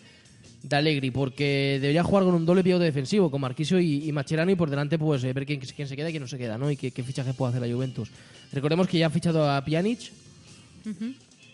de 0.62 0.76
Allegri, 0.76 1.10
porque 1.10 1.78
debería 1.80 2.04
jugar 2.04 2.24
con 2.24 2.34
un 2.34 2.44
doble 2.44 2.62
pivote 2.62 2.84
defensivo, 2.84 3.30
con 3.30 3.40
Marquisio 3.40 3.80
y, 3.80 4.06
y 4.06 4.12
Macherano, 4.12 4.50
y 4.50 4.56
por 4.56 4.68
delante 4.68 4.98
pues 4.98 5.24
eh, 5.24 5.32
ver 5.32 5.46
quién, 5.46 5.58
quién 5.58 5.88
se 5.88 5.96
queda 5.96 6.10
y 6.10 6.12
quién 6.12 6.22
no 6.22 6.28
se 6.28 6.36
queda, 6.36 6.58
¿no? 6.58 6.70
Y 6.70 6.76
qué, 6.76 6.90
qué 6.90 7.02
fichajes 7.02 7.34
puede 7.34 7.56
hacer 7.56 7.66
la 7.66 7.74
Juventus. 7.74 8.10
Recordemos 8.52 8.86
que 8.86 8.98
ya 8.98 9.06
ha 9.06 9.10
fichado 9.10 9.50
a 9.50 9.64
Pjanic, 9.64 10.00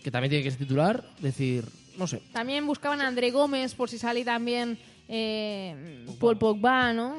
que 0.02 0.10
también 0.10 0.30
tiene 0.30 0.42
que 0.42 0.50
ser 0.50 0.58
titular, 0.58 1.04
es 1.18 1.22
decir, 1.22 1.64
no 1.96 2.08
sé. 2.08 2.20
También 2.32 2.66
buscaban 2.66 3.00
a 3.00 3.06
André 3.06 3.30
Gómez 3.30 3.74
por 3.74 3.88
si 3.88 3.98
sale 3.98 4.24
también 4.24 4.76
eh, 5.08 6.04
Paul 6.18 6.38
Pogba, 6.38 6.92
¿no? 6.92 7.16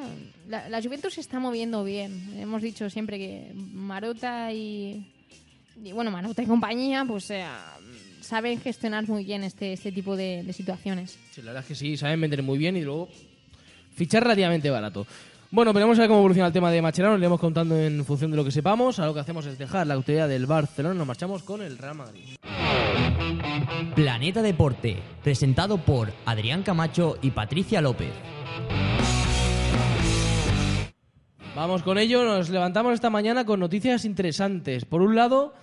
La, 0.47 0.69
la 0.69 0.81
Juventus 0.81 1.13
se 1.15 1.21
está 1.21 1.39
moviendo 1.39 1.83
bien. 1.83 2.33
Hemos 2.37 2.61
dicho 2.61 2.89
siempre 2.89 3.17
que 3.17 3.51
Marota 3.55 4.51
y, 4.53 5.05
y, 5.83 5.91
bueno, 5.91 6.11
Marota 6.11 6.43
y 6.43 6.45
compañía, 6.45 7.03
pues 7.07 7.31
eh, 7.31 7.43
saben 8.21 8.59
gestionar 8.61 9.07
muy 9.07 9.23
bien 9.23 9.43
este, 9.43 9.73
este 9.73 9.91
tipo 9.91 10.15
de, 10.15 10.43
de 10.43 10.53
situaciones. 10.53 11.17
Sí, 11.31 11.41
la 11.41 11.47
verdad 11.47 11.63
es 11.63 11.67
que 11.67 11.75
sí, 11.75 11.97
saben 11.97 12.21
vender 12.21 12.43
muy 12.43 12.57
bien 12.57 12.77
y 12.77 12.81
luego 12.81 13.09
fichar 13.95 14.23
relativamente 14.23 14.69
barato. 14.69 15.07
Bueno, 15.51 15.71
veremos 15.73 15.97
a 15.97 16.01
ver 16.01 16.09
cómo 16.09 16.19
evoluciona 16.19 16.47
el 16.47 16.53
tema 16.53 16.69
de 16.69 16.81
Macherano, 16.81 17.15
le 17.15 17.21
iremos 17.21 17.39
contando 17.39 17.79
en 17.79 18.03
función 18.03 18.29
de 18.31 18.37
lo 18.37 18.43
que 18.43 18.51
sepamos. 18.51 18.99
Ahora 18.99 19.07
lo 19.07 19.13
que 19.13 19.19
hacemos 19.21 19.45
es 19.45 19.57
dejar 19.57 19.87
la 19.87 19.93
autoridad 19.93 20.27
del 20.27 20.45
Barcelona, 20.47 20.95
nos 20.95 21.07
marchamos 21.07 21.43
con 21.43 21.61
el 21.61 21.77
Real 21.77 21.95
Madrid. 21.95 22.35
Planeta 23.95 24.41
Deporte, 24.41 24.97
presentado 25.23 25.77
por 25.77 26.11
Adrián 26.25 26.63
Camacho 26.63 27.17
y 27.21 27.31
Patricia 27.31 27.81
López. 27.81 28.11
Vamos 31.55 31.83
con 31.83 31.97
ello, 31.97 32.25
nos 32.25 32.49
levantamos 32.49 32.93
esta 32.93 33.09
mañana 33.09 33.45
con 33.45 33.59
noticias 33.59 34.03
interesantes. 34.03 34.83
Por 34.85 35.01
un 35.01 35.15
lado, 35.15 35.53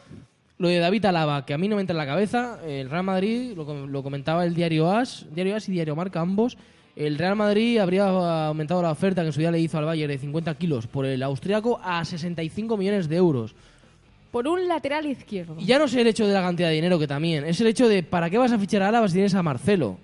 lo 0.59 0.69
de 0.69 0.79
David 0.79 1.05
Alaba, 1.05 1.45
que 1.45 1.53
a 1.55 1.59
mí 1.59 1.69
no 1.69 1.77
me 1.77 1.83
entra 1.83 1.93
en 1.93 1.99
la 1.99 2.07
cabeza. 2.07 2.59
El 2.67 2.89
Real 2.89 3.05
Madrid, 3.05 3.53
lo, 3.55 3.67
com- 3.67 3.87
lo 3.91 4.03
comentaba 4.03 4.45
el 4.47 4.55
diario 4.55 4.91
AS, 4.91 5.27
diario 5.35 5.55
AS 5.55 5.69
y 5.69 5.73
diario 5.73 5.95
Marca, 5.95 6.21
ambos. 6.21 6.57
El 6.97 7.19
Real 7.19 7.37
Madrid 7.37 7.79
habría 7.79 8.07
aumentado 8.49 8.83
la 8.83 8.91
oferta 8.91 9.23
que 9.23 9.29
en 9.29 9.33
su 9.33 9.41
día 9.41 9.51
le 9.51 9.61
hizo 9.61 9.79
al 9.79 9.85
Bayern 9.85 10.11
de 10.13 10.19
50 10.19 10.55
kilos 10.57 10.87
por 10.87 11.05
el 11.07 11.23
austriaco 11.23 11.81
a 11.83 12.05
65 12.05 12.77
millones 12.77 13.09
de 13.09 13.17
euros. 13.17 13.55
Por 14.33 14.49
un 14.49 14.67
lateral 14.67 15.07
izquierdo. 15.07 15.55
Y 15.61 15.67
ya 15.67 15.79
no 15.79 15.85
es 15.85 15.95
el 15.95 16.07
hecho 16.09 16.27
de 16.27 16.33
la 16.33 16.41
cantidad 16.43 16.69
de 16.69 16.75
dinero 16.75 16.99
que 16.99 17.07
también, 17.07 17.45
es 17.45 17.61
el 17.61 17.69
hecho 17.69 17.87
de 17.89 18.03
¿para 18.03 18.29
qué 18.31 18.39
vas 18.39 18.51
a 18.51 18.59
fichar 18.59 18.83
a 18.83 18.89
Alaba 18.89 19.07
si 19.07 19.15
tienes 19.15 19.35
a 19.35 19.43
Marcelo? 19.45 19.99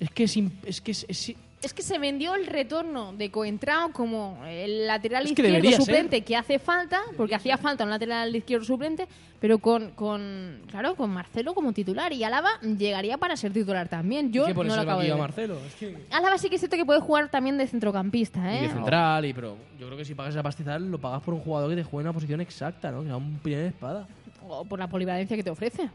Es 0.00 0.10
que 0.10 0.24
es, 0.24 0.36
es, 0.64 0.80
que 0.80 0.90
es- 0.90 1.34
Es 1.64 1.72
que 1.72 1.82
se 1.82 1.98
vendió 1.98 2.34
el 2.34 2.46
retorno 2.46 3.14
de 3.14 3.30
Coentrao 3.30 3.90
como 3.92 4.38
el 4.46 4.86
lateral 4.86 5.24
Es 5.24 5.32
que 5.32 5.42
izquierdo 5.42 5.70
suplente 5.72 6.20
que 6.20 6.36
hace 6.36 6.58
falta, 6.58 7.00
porque 7.16 7.34
hacía 7.34 7.56
falta 7.56 7.84
un 7.84 7.90
lateral 7.90 8.36
izquierdo 8.36 8.66
suplente, 8.66 9.08
pero 9.40 9.58
con, 9.58 9.92
con 9.92 10.60
claro, 10.68 10.94
con 10.94 11.08
Marcelo 11.08 11.54
como 11.54 11.72
titular 11.72 12.12
y 12.12 12.22
Álava 12.22 12.60
llegaría 12.60 13.16
para 13.16 13.34
ser 13.34 13.54
titular 13.54 13.88
también. 13.88 14.30
Yo 14.30 14.44
¿qué 14.44 14.52
no 14.52 14.62
lo 14.64 14.74
acabo 14.74 15.00
de 15.00 15.08
ver. 15.08 15.16
Marcelo? 15.16 15.58
Es 15.66 15.74
que... 15.76 15.96
Álava 16.10 16.36
sí 16.36 16.50
que 16.50 16.56
es 16.56 16.60
cierto 16.60 16.76
que 16.76 16.84
puede 16.84 17.00
jugar 17.00 17.30
también 17.30 17.56
de 17.56 17.66
centrocampista, 17.66 18.40
Y 18.52 18.58
¿eh? 18.58 18.62
de 18.62 18.68
central, 18.68 19.24
y, 19.24 19.32
pero 19.32 19.56
yo 19.80 19.86
creo 19.86 19.96
que 19.96 20.04
si 20.04 20.14
pagas 20.14 20.34
esa 20.34 20.42
pastizal 20.42 20.90
lo 20.90 20.98
pagas 20.98 21.22
por 21.22 21.32
un 21.32 21.40
jugador 21.40 21.70
que 21.70 21.76
te 21.76 21.84
juegue 21.84 22.02
en 22.02 22.08
una 22.08 22.12
posición 22.12 22.42
exacta, 22.42 22.90
¿no? 22.90 23.00
Que 23.00 23.06
sea 23.06 23.16
un 23.16 23.38
primer 23.38 23.64
espada. 23.64 24.06
O, 24.46 24.66
por 24.66 24.78
la 24.78 24.86
polivalencia 24.86 25.34
que 25.34 25.42
te 25.42 25.50
ofrece. 25.50 25.88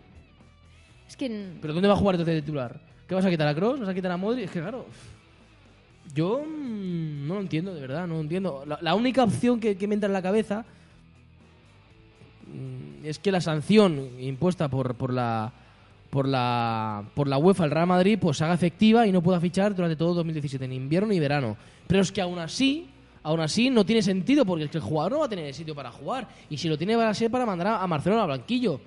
Es 1.07 1.15
que 1.15 1.53
¿Pero 1.61 1.73
dónde 1.75 1.87
va 1.87 1.93
a 1.93 1.97
jugar 1.97 2.15
entonces 2.15 2.33
de 2.33 2.41
titular? 2.41 2.79
¿Qué 3.07 3.13
vas 3.13 3.25
a 3.25 3.29
quitar 3.29 3.47
a 3.47 3.53
Cross? 3.53 3.79
¿Vas 3.79 3.89
a 3.89 3.93
quitar 3.93 4.11
a 4.11 4.17
Modric? 4.17 4.45
Es 4.45 4.51
que 4.51 4.61
claro. 4.61 4.85
Yo 6.13 6.43
mm, 6.45 7.27
no 7.27 7.35
lo 7.35 7.41
entiendo, 7.41 7.73
de 7.73 7.81
verdad, 7.81 8.07
no 8.07 8.15
lo 8.15 8.21
entiendo. 8.21 8.63
La, 8.81 8.95
única 8.95 9.23
opción 9.23 9.59
que, 9.59 9.75
me 9.87 9.93
entra 9.93 10.07
en 10.07 10.13
la 10.13 10.21
cabeza 10.21 10.65
mm, 12.47 13.05
es 13.05 13.19
que 13.19 13.31
la 13.31 13.41
sanción 13.41 14.09
impuesta 14.19 14.67
por, 14.67 14.95
por 14.95 15.13
la 15.13 15.51
por 16.09 16.27
la 16.27 17.03
por 17.13 17.27
la 17.27 17.37
UEFA 17.37 17.65
al 17.65 17.71
Real 17.71 17.85
Madrid 17.85 18.17
pues 18.19 18.41
haga 18.41 18.55
efectiva 18.55 19.05
y 19.05 19.11
no 19.11 19.21
pueda 19.21 19.39
fichar 19.39 19.75
durante 19.75 19.95
todo 19.95 20.15
2017 20.15 20.67
ni 20.67 20.75
invierno 20.75 21.09
ni 21.09 21.19
verano. 21.19 21.55
Pero 21.87 22.01
es 22.01 22.11
que 22.11 22.21
aún 22.21 22.39
así 22.39 22.89
Aún 23.21 23.41
así, 23.41 23.69
no 23.69 23.85
tiene 23.85 24.01
sentido 24.01 24.45
porque 24.45 24.65
es 24.65 24.71
que 24.71 24.77
el 24.77 24.83
jugador 24.83 25.11
no 25.11 25.19
va 25.19 25.25
a 25.25 25.29
tener 25.29 25.45
el 25.45 25.53
sitio 25.53 25.75
para 25.75 25.91
jugar. 25.91 26.27
Y 26.49 26.57
si 26.57 26.69
lo 26.69 26.77
tiene, 26.77 26.95
va 26.95 27.09
a 27.09 27.13
ser 27.13 27.29
para 27.29 27.45
mandar 27.45 27.67
a 27.67 27.83
a 27.83 27.87
Marcelo 27.87 28.21
al 28.21 28.27
banquillo. 28.27 28.79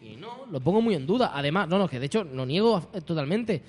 Y 0.00 0.16
no, 0.16 0.46
lo 0.50 0.60
pongo 0.60 0.80
muy 0.80 0.94
en 0.94 1.06
duda. 1.06 1.32
Además, 1.34 1.68
no, 1.68 1.78
no, 1.78 1.88
que 1.88 1.98
de 1.98 2.06
hecho 2.06 2.24
lo 2.24 2.46
niego 2.46 2.80
totalmente. 3.04 3.62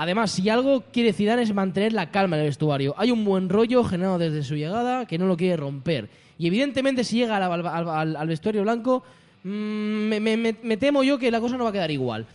Además, 0.00 0.30
si 0.30 0.48
algo 0.48 0.84
quiere 0.92 1.12
Zidane 1.12 1.42
es 1.42 1.52
mantener 1.52 1.92
la 1.92 2.10
calma 2.12 2.36
en 2.36 2.42
el 2.42 2.48
vestuario. 2.50 2.94
Hay 2.96 3.10
un 3.10 3.24
buen 3.24 3.48
rollo 3.48 3.82
generado 3.82 4.16
desde 4.16 4.44
su 4.44 4.54
llegada 4.54 5.06
que 5.06 5.18
no 5.18 5.26
lo 5.26 5.36
quiere 5.36 5.56
romper. 5.56 6.08
Y 6.38 6.46
evidentemente, 6.46 7.02
si 7.02 7.16
llega 7.16 7.36
al, 7.36 7.42
al- 7.66 7.88
al- 7.88 8.16
al 8.16 8.28
vestuario 8.28 8.62
blanco, 8.62 9.02
mm, 9.42 9.48
me, 9.50 10.20
me- 10.20 10.36
me- 10.36 10.56
me 10.62 10.76
temo 10.76 11.02
yo 11.02 11.18
que 11.18 11.32
la 11.32 11.40
cosa 11.40 11.56
no 11.56 11.64
va 11.64 11.70
a 11.70 11.72
quedar 11.72 11.90
igual. 11.90 12.26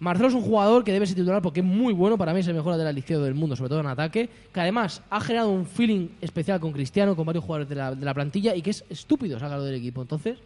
Marcelo 0.00 0.28
es 0.28 0.34
un 0.34 0.40
jugador 0.42 0.82
que 0.82 0.92
debe 0.92 1.06
ser 1.06 1.16
titular 1.16 1.42
porque 1.42 1.60
es 1.60 1.66
muy 1.66 1.92
bueno, 1.92 2.16
para 2.16 2.32
mí 2.32 2.40
es 2.40 2.48
el 2.48 2.54
mejor 2.54 2.72
lateral 2.72 2.96
izquierdo 2.96 3.24
del 3.24 3.34
mundo, 3.34 3.54
sobre 3.54 3.68
todo 3.68 3.80
en 3.80 3.86
ataque, 3.86 4.28
que 4.52 4.60
además 4.60 5.02
ha 5.10 5.20
generado 5.20 5.50
un 5.50 5.66
feeling 5.66 6.08
especial 6.22 6.58
con 6.58 6.72
Cristiano, 6.72 7.14
con 7.14 7.26
varios 7.26 7.44
jugadores 7.44 7.68
de 7.68 7.74
la, 7.74 7.94
de 7.94 8.04
la 8.04 8.14
plantilla 8.14 8.54
y 8.56 8.62
que 8.62 8.70
es 8.70 8.84
estúpido 8.88 9.38
sacarlo 9.38 9.62
del 9.64 9.74
equipo. 9.76 10.00
Entonces, 10.02 10.38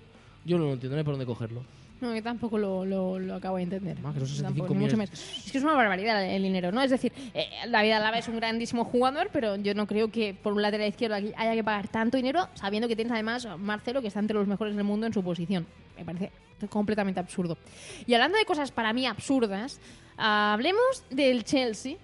yo 0.45 0.59
no 0.59 0.65
lo 0.65 0.73
entiendo, 0.73 0.97
no 0.97 0.99
hay 0.99 1.05
por 1.05 1.15
dónde 1.15 1.27
cogerlo. 1.27 1.63
No, 2.01 2.15
yo 2.15 2.23
tampoco 2.23 2.59
lo, 2.59 2.85
lo, 2.85 3.19
lo 3.19 3.35
acabo 3.35 3.57
de 3.57 3.65
entender. 3.65 3.99
Más 4.01 4.15
que 4.15 4.21
los 4.21 4.29
65 4.31 4.67
Tampoco, 4.67 4.79
mucho 4.81 4.97
menos. 4.97 5.13
Es 5.45 5.51
que 5.51 5.59
es 5.59 5.65
una 5.65 5.75
barbaridad 5.75 6.25
el 6.25 6.43
dinero, 6.43 6.71
¿no? 6.71 6.81
Es 6.81 6.91
decir, 6.91 7.13
eh, 7.35 7.49
David 7.69 7.91
Alaba 7.93 8.19
es 8.19 8.29
un 8.29 8.37
grandísimo 8.37 8.85
jugador, 8.85 9.31
pero 9.33 9.57
yo 9.57 9.75
no 9.75 9.87
creo 9.87 10.11
que 10.11 10.33
por 10.35 10.53
un 10.53 10.63
lateral 10.63 10.87
izquierdo 10.89 11.17
aquí 11.17 11.33
haya 11.37 11.55
que 11.55 11.65
pagar 11.65 11.89
tanto 11.89 12.17
dinero, 12.17 12.49
sabiendo 12.55 12.87
que 12.89 12.95
tienes 12.95 13.13
además 13.13 13.47
a 13.47 13.57
Marcelo, 13.57 14.01
que 14.01 14.09
está 14.09 14.21
entre 14.21 14.37
los 14.37 14.47
mejores 14.47 14.77
del 14.77 14.85
mundo 14.85 15.07
en 15.07 15.13
su 15.13 15.25
posición. 15.25 15.67
Me 15.97 16.05
parece 16.05 16.31
completamente 16.71 17.19
absurdo. 17.19 17.59
Y 18.07 18.15
hablando 18.15 18.39
de 18.39 18.45
cosas 18.45 18.71
para 18.71 18.93
mí 18.93 19.05
absurdas, 19.07 19.81
hablemos 20.17 21.03
del 21.11 21.43
Chelsea, 21.45 21.97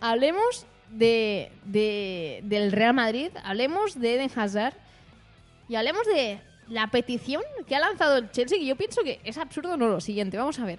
hablemos 0.00 0.66
de, 0.90 1.50
de- 1.64 2.40
del 2.44 2.72
Real 2.72 2.94
Madrid, 2.94 3.30
hablemos 3.44 3.98
de 4.00 4.14
Eden 4.14 4.30
Hazard 4.34 4.74
y 5.68 5.74
hablemos 5.76 6.06
de 6.06 6.38
la 6.68 6.88
petición 6.88 7.42
que 7.68 7.76
ha 7.76 7.80
lanzado 7.80 8.16
el 8.18 8.30
Chelsea, 8.30 8.58
que 8.58 8.66
yo 8.66 8.76
pienso 8.76 9.02
que 9.02 9.20
es 9.24 9.38
absurdo, 9.38 9.76
no 9.76 9.88
lo 9.88 10.00
siguiente. 10.00 10.36
Vamos 10.36 10.58
a 10.58 10.64
ver. 10.64 10.78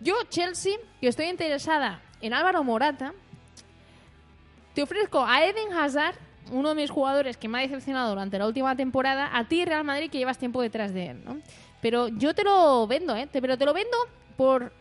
Yo, 0.00 0.14
Chelsea, 0.28 0.74
que 1.00 1.08
estoy 1.08 1.26
interesada 1.26 2.00
en 2.20 2.34
Álvaro 2.34 2.62
Morata, 2.64 3.12
te 4.74 4.82
ofrezco 4.82 5.24
a 5.24 5.44
Eden 5.44 5.72
Hazard, 5.72 6.14
uno 6.52 6.70
de 6.70 6.74
mis 6.74 6.90
jugadores 6.90 7.36
que 7.36 7.48
me 7.48 7.58
ha 7.58 7.60
decepcionado 7.62 8.10
durante 8.10 8.38
la 8.38 8.46
última 8.46 8.76
temporada, 8.76 9.30
a 9.36 9.48
ti, 9.48 9.64
Real 9.64 9.84
Madrid, 9.84 10.10
que 10.10 10.18
llevas 10.18 10.38
tiempo 10.38 10.60
detrás 10.62 10.92
de 10.92 11.08
él, 11.10 11.24
¿no? 11.24 11.38
Pero 11.80 12.08
yo 12.08 12.34
te 12.34 12.44
lo 12.44 12.86
vendo, 12.86 13.16
¿eh? 13.16 13.26
Te- 13.26 13.40
pero 13.40 13.56
te 13.58 13.64
lo 13.64 13.72
vendo 13.72 13.96
por 14.36 14.72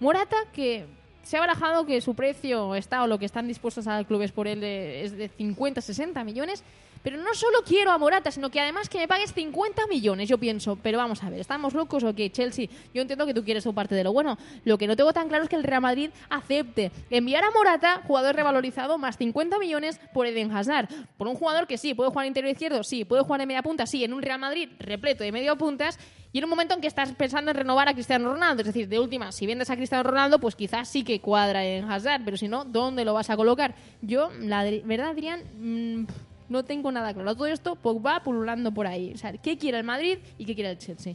Morata, 0.00 0.36
que 0.52 0.86
se 1.22 1.36
ha 1.36 1.40
barajado 1.40 1.86
que 1.86 2.00
su 2.00 2.14
precio 2.14 2.74
está, 2.74 3.02
o 3.02 3.06
lo 3.06 3.18
que 3.18 3.24
están 3.26 3.46
dispuestos 3.48 3.86
a 3.86 3.92
dar 3.94 4.06
clubes 4.06 4.32
por 4.32 4.46
él, 4.48 4.62
eh, 4.64 5.04
es 5.04 5.16
de 5.16 5.28
50, 5.28 5.80
60 5.80 6.22
millones. 6.24 6.62
Pero 7.02 7.16
no 7.16 7.34
solo 7.34 7.58
quiero 7.64 7.90
a 7.90 7.98
Morata, 7.98 8.30
sino 8.30 8.50
que 8.50 8.60
además 8.60 8.88
que 8.88 8.98
me 8.98 9.08
pagues 9.08 9.32
50 9.32 9.86
millones. 9.86 10.28
Yo 10.28 10.38
pienso, 10.38 10.76
pero 10.76 10.98
vamos 10.98 11.22
a 11.22 11.30
ver, 11.30 11.40
¿estamos 11.40 11.74
locos 11.74 12.04
o 12.04 12.14
qué? 12.14 12.30
Chelsea, 12.30 12.68
yo 12.94 13.02
entiendo 13.02 13.26
que 13.26 13.34
tú 13.34 13.44
quieres 13.44 13.64
tu 13.64 13.74
parte 13.74 13.94
de 13.94 14.04
lo 14.04 14.12
bueno. 14.12 14.38
Lo 14.64 14.78
que 14.78 14.86
no 14.86 14.96
tengo 14.96 15.12
tan 15.12 15.28
claro 15.28 15.44
es 15.44 15.50
que 15.50 15.56
el 15.56 15.64
Real 15.64 15.82
Madrid 15.82 16.10
acepte 16.30 16.90
enviar 17.10 17.44
a 17.44 17.50
Morata, 17.50 18.02
jugador 18.06 18.34
revalorizado, 18.34 18.98
más 18.98 19.16
50 19.16 19.58
millones 19.58 20.00
por 20.12 20.26
Eden 20.26 20.50
Hazard. 20.52 20.88
Por 21.16 21.28
un 21.28 21.34
jugador 21.34 21.66
que 21.66 21.78
sí, 21.78 21.94
puede 21.94 22.10
jugar 22.10 22.26
interior 22.26 22.52
izquierdo, 22.52 22.82
sí, 22.82 23.04
puede 23.04 23.22
jugar 23.22 23.40
en 23.40 23.48
media 23.48 23.62
punta, 23.62 23.86
sí, 23.86 24.04
en 24.04 24.12
un 24.12 24.22
Real 24.22 24.38
Madrid 24.38 24.68
repleto 24.78 25.24
de 25.24 25.32
medio 25.32 25.56
puntas. 25.56 25.98
Y 26.32 26.38
en 26.38 26.44
un 26.44 26.50
momento 26.50 26.74
en 26.74 26.80
que 26.80 26.86
estás 26.86 27.12
pensando 27.12 27.50
en 27.50 27.56
renovar 27.56 27.88
a 27.88 27.94
Cristiano 27.94 28.30
Ronaldo, 28.30 28.60
es 28.60 28.66
decir, 28.66 28.88
de 28.88 28.98
última, 28.98 29.32
si 29.32 29.46
vendes 29.46 29.70
a 29.70 29.76
Cristiano 29.76 30.04
Ronaldo, 30.04 30.38
pues 30.38 30.54
quizás 30.54 30.88
sí 30.88 31.02
que 31.02 31.20
cuadra 31.20 31.64
en 31.64 31.90
Hazard, 31.90 32.22
pero 32.24 32.36
si 32.36 32.48
no, 32.48 32.64
¿dónde 32.64 33.04
lo 33.04 33.14
vas 33.14 33.30
a 33.30 33.36
colocar? 33.36 33.74
Yo, 34.02 34.30
la 34.38 34.62
verdad, 34.84 35.08
Adrián, 35.08 35.42
mm, 35.56 36.04
no 36.48 36.64
tengo 36.64 36.90
nada 36.92 37.12
claro. 37.14 37.34
Todo 37.34 37.46
esto, 37.46 37.74
Pogba 37.76 38.22
pululando 38.22 38.72
por 38.72 38.86
ahí. 38.86 39.12
O 39.14 39.18
sea, 39.18 39.32
¿qué 39.32 39.56
quiere 39.58 39.78
el 39.78 39.84
Madrid 39.84 40.18
y 40.38 40.44
qué 40.44 40.54
quiere 40.54 40.70
el 40.70 40.78
Chelsea? 40.78 41.14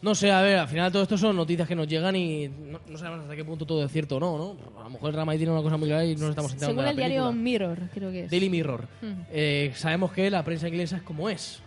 No 0.00 0.16
sé, 0.16 0.32
a 0.32 0.42
ver, 0.42 0.58
al 0.58 0.66
final 0.66 0.90
todo 0.90 1.04
esto 1.04 1.16
son 1.16 1.36
noticias 1.36 1.68
que 1.68 1.76
nos 1.76 1.86
llegan 1.86 2.16
y 2.16 2.48
no, 2.48 2.80
no 2.88 2.98
sabemos 2.98 3.22
hasta 3.22 3.36
qué 3.36 3.44
punto 3.44 3.64
todo 3.64 3.84
es 3.84 3.92
cierto 3.92 4.16
o 4.16 4.20
no, 4.20 4.36
¿no? 4.36 4.80
A 4.80 4.84
lo 4.84 4.90
mejor 4.90 5.14
el 5.14 5.24
Madrid 5.24 5.38
tiene 5.38 5.52
una 5.52 5.62
cosa 5.62 5.76
muy 5.76 5.86
clara 5.88 6.04
y 6.04 6.14
no 6.16 6.22
nos 6.22 6.30
estamos 6.30 6.52
enterando 6.52 6.72
Según 6.82 6.84
de 6.84 6.90
el 6.90 6.96
la 6.96 7.00
diario 7.06 7.28
película. 7.28 7.42
Mirror, 7.44 7.78
creo 7.94 8.10
que 8.10 8.24
es. 8.24 8.30
Daily 8.30 8.50
Mirror. 8.50 8.88
Ujú. 9.00 9.12
Eh, 9.30 9.72
sabemos 9.76 10.10
que 10.10 10.28
la 10.28 10.42
prensa 10.42 10.66
inglesa 10.66 10.96
es 10.96 11.02
como 11.02 11.28
es. 11.30 11.60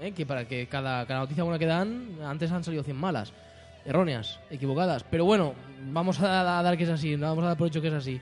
¿eh? 0.00 0.12
Que 0.12 0.24
para 0.24 0.48
que 0.48 0.66
cada, 0.68 1.04
cada 1.04 1.20
noticia 1.20 1.44
buena 1.44 1.58
que 1.58 1.66
dan, 1.66 2.16
antes 2.24 2.50
han 2.50 2.64
salido 2.64 2.82
100 2.82 2.96
malas. 2.96 3.34
Erróneas, 3.84 4.40
equivocadas. 4.50 5.04
Pero 5.10 5.26
bueno, 5.26 5.52
vamos 5.92 6.18
a, 6.20 6.58
a 6.58 6.62
dar 6.62 6.78
que 6.78 6.84
es 6.84 6.90
así, 6.90 7.14
vamos 7.14 7.44
a 7.44 7.48
dar 7.48 7.56
por 7.58 7.68
hecho 7.68 7.82
que 7.82 7.88
es 7.88 7.94
así. 7.94 8.18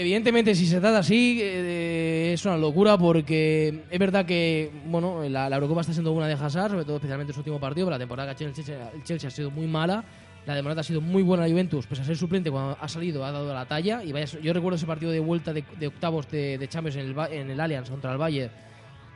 Evidentemente, 0.00 0.54
si 0.54 0.64
se 0.64 0.78
trata 0.78 0.98
así, 0.98 1.40
eh, 1.42 2.30
es 2.32 2.44
una 2.44 2.56
locura 2.56 2.96
porque 2.96 3.82
es 3.90 3.98
verdad 3.98 4.24
que 4.24 4.70
bueno 4.86 5.28
la, 5.28 5.50
la 5.50 5.56
Eurocopa 5.56 5.80
está 5.80 5.92
siendo 5.92 6.12
buena 6.12 6.28
de 6.28 6.34
Hazard, 6.34 6.70
sobre 6.70 6.84
todo 6.84 6.96
especialmente 6.98 7.32
en 7.32 7.34
su 7.34 7.40
último 7.40 7.58
partido, 7.58 7.88
pero 7.88 7.96
la 7.96 7.98
temporada 7.98 8.28
que 8.28 8.44
ha 8.44 8.46
hecho 8.46 8.60
el 8.60 8.64
Chelsea, 8.64 8.92
el 8.94 9.02
Chelsea 9.02 9.26
ha 9.26 9.30
sido 9.32 9.50
muy 9.50 9.66
mala. 9.66 10.04
La 10.46 10.54
de 10.54 10.62
Morata 10.62 10.82
ha 10.82 10.84
sido 10.84 11.00
muy 11.00 11.24
buena 11.24 11.42
la 11.42 11.50
Juventus, 11.50 11.88
pese 11.88 12.02
a 12.02 12.04
ser 12.04 12.16
suplente 12.16 12.48
cuando 12.48 12.78
ha 12.80 12.88
salido, 12.88 13.24
ha 13.24 13.32
dado 13.32 13.52
la 13.52 13.66
talla. 13.66 14.04
Y 14.04 14.12
vaya, 14.12 14.26
yo 14.40 14.52
recuerdo 14.52 14.76
ese 14.76 14.86
partido 14.86 15.10
de 15.10 15.18
vuelta 15.18 15.52
de, 15.52 15.64
de 15.80 15.88
octavos 15.88 16.30
de, 16.30 16.58
de 16.58 16.68
Champions 16.68 16.94
en 16.94 17.06
el, 17.06 17.32
en 17.32 17.50
el 17.50 17.60
Allianz 17.60 17.90
contra 17.90 18.12
el 18.12 18.18
Bayern. 18.18 18.52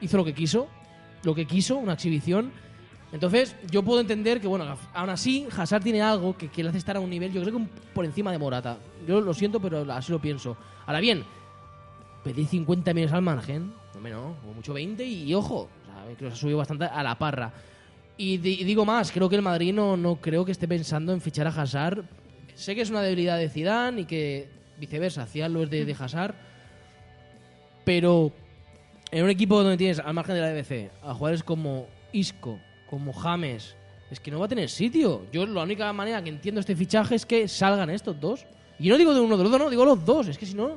Hizo 0.00 0.16
lo 0.16 0.24
que 0.24 0.34
quiso, 0.34 0.66
lo 1.22 1.32
que 1.32 1.46
quiso, 1.46 1.76
una 1.76 1.92
exhibición. 1.92 2.50
Entonces, 3.12 3.54
yo 3.70 3.82
puedo 3.82 4.00
entender 4.00 4.40
que, 4.40 4.46
bueno, 4.46 4.76
aún 4.94 5.10
así, 5.10 5.46
Hazard 5.54 5.82
tiene 5.82 6.00
algo 6.00 6.36
que, 6.36 6.48
que 6.48 6.62
le 6.62 6.70
hace 6.70 6.78
estar 6.78 6.96
a 6.96 7.00
un 7.00 7.10
nivel, 7.10 7.30
yo 7.30 7.42
creo 7.42 7.58
que 7.58 7.64
por 7.94 8.06
encima 8.06 8.32
de 8.32 8.38
Morata. 8.38 8.78
Yo 9.06 9.20
lo 9.20 9.34
siento, 9.34 9.60
pero 9.60 9.90
así 9.92 10.10
lo 10.10 10.18
pienso. 10.18 10.56
Ahora 10.86 11.00
bien, 11.00 11.22
pedí 12.24 12.46
50 12.46 12.94
millones 12.94 13.12
al 13.12 13.22
margen, 13.22 13.74
no, 13.94 14.08
no, 14.08 14.36
como 14.40 14.54
mucho 14.54 14.72
20 14.72 15.04
y, 15.04 15.34
ojo, 15.34 15.68
que 16.18 16.26
se 16.28 16.32
ha 16.32 16.36
subido 16.36 16.58
bastante 16.58 16.86
a 16.86 17.02
la 17.02 17.18
parra. 17.18 17.52
Y 18.16 18.38
digo 18.38 18.84
más, 18.84 19.10
creo 19.10 19.28
que 19.28 19.36
el 19.36 19.42
Madrid 19.42 19.74
no, 19.74 19.96
no 19.96 20.16
creo 20.16 20.44
que 20.44 20.52
esté 20.52 20.68
pensando 20.68 21.12
en 21.12 21.20
fichar 21.20 21.46
a 21.46 21.50
Hazard. 21.50 22.04
Sé 22.54 22.74
que 22.74 22.82
es 22.82 22.90
una 22.90 23.02
debilidad 23.02 23.38
de 23.38 23.48
Zidane 23.48 24.02
y 24.02 24.04
que 24.04 24.48
viceversa, 24.78 25.26
Zidane 25.26 25.54
lo 25.54 25.62
es 25.62 25.70
de, 25.70 25.84
de 25.84 25.96
Hazard, 25.98 26.34
pero 27.84 28.32
en 29.10 29.24
un 29.24 29.30
equipo 29.30 29.60
donde 29.62 29.76
tienes 29.76 29.98
al 29.98 30.14
margen 30.14 30.34
de 30.34 30.40
la 30.40 30.52
BBC 30.52 30.90
a 31.02 31.14
jugadores 31.14 31.42
como 31.42 31.86
Isco, 32.12 32.58
como 32.92 33.14
James, 33.14 33.74
es 34.10 34.20
que 34.20 34.30
no 34.30 34.38
va 34.38 34.44
a 34.44 34.48
tener 34.48 34.68
sitio. 34.68 35.22
Yo 35.32 35.46
la 35.46 35.62
única 35.62 35.90
manera 35.94 36.22
que 36.22 36.28
entiendo 36.28 36.60
este 36.60 36.76
fichaje 36.76 37.14
es 37.14 37.24
que 37.24 37.48
salgan 37.48 37.88
estos 37.88 38.20
dos. 38.20 38.44
Y 38.78 38.90
no 38.90 38.98
digo 38.98 39.14
de 39.14 39.20
uno 39.22 39.38
de 39.38 39.44
los 39.44 39.50
dos, 39.50 39.58
no, 39.58 39.70
digo 39.70 39.86
los 39.86 40.04
dos. 40.04 40.28
Es 40.28 40.36
que 40.36 40.44
si 40.44 40.52
no, 40.52 40.76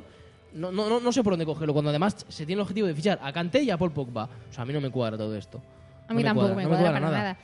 no, 0.54 0.72
no, 0.72 0.98
no, 0.98 1.12
sé 1.12 1.22
por 1.22 1.34
dónde 1.34 1.44
cogerlo. 1.44 1.74
Cuando 1.74 1.90
además 1.90 2.24
se 2.26 2.46
tiene 2.46 2.60
el 2.60 2.62
objetivo 2.62 2.86
de 2.86 2.94
fichar 2.94 3.20
a 3.22 3.30
Kanté 3.34 3.64
y 3.64 3.70
a 3.70 3.76
Paul 3.76 3.92
Pogba. 3.92 4.30
O 4.48 4.50
sea, 4.50 4.62
a 4.62 4.64
mí 4.64 4.72
no 4.72 4.80
me 4.80 4.88
cuadra 4.88 5.18
todo 5.18 5.36
esto. 5.36 5.60
A 6.08 6.14
No 6.14 6.14
mí 6.14 6.24
tampoco 6.24 6.46
cuadra, 6.46 6.62
me 6.62 6.68
cuadra, 6.70 6.84
cuadra 6.84 7.00
para 7.00 7.12
nada. 7.12 7.38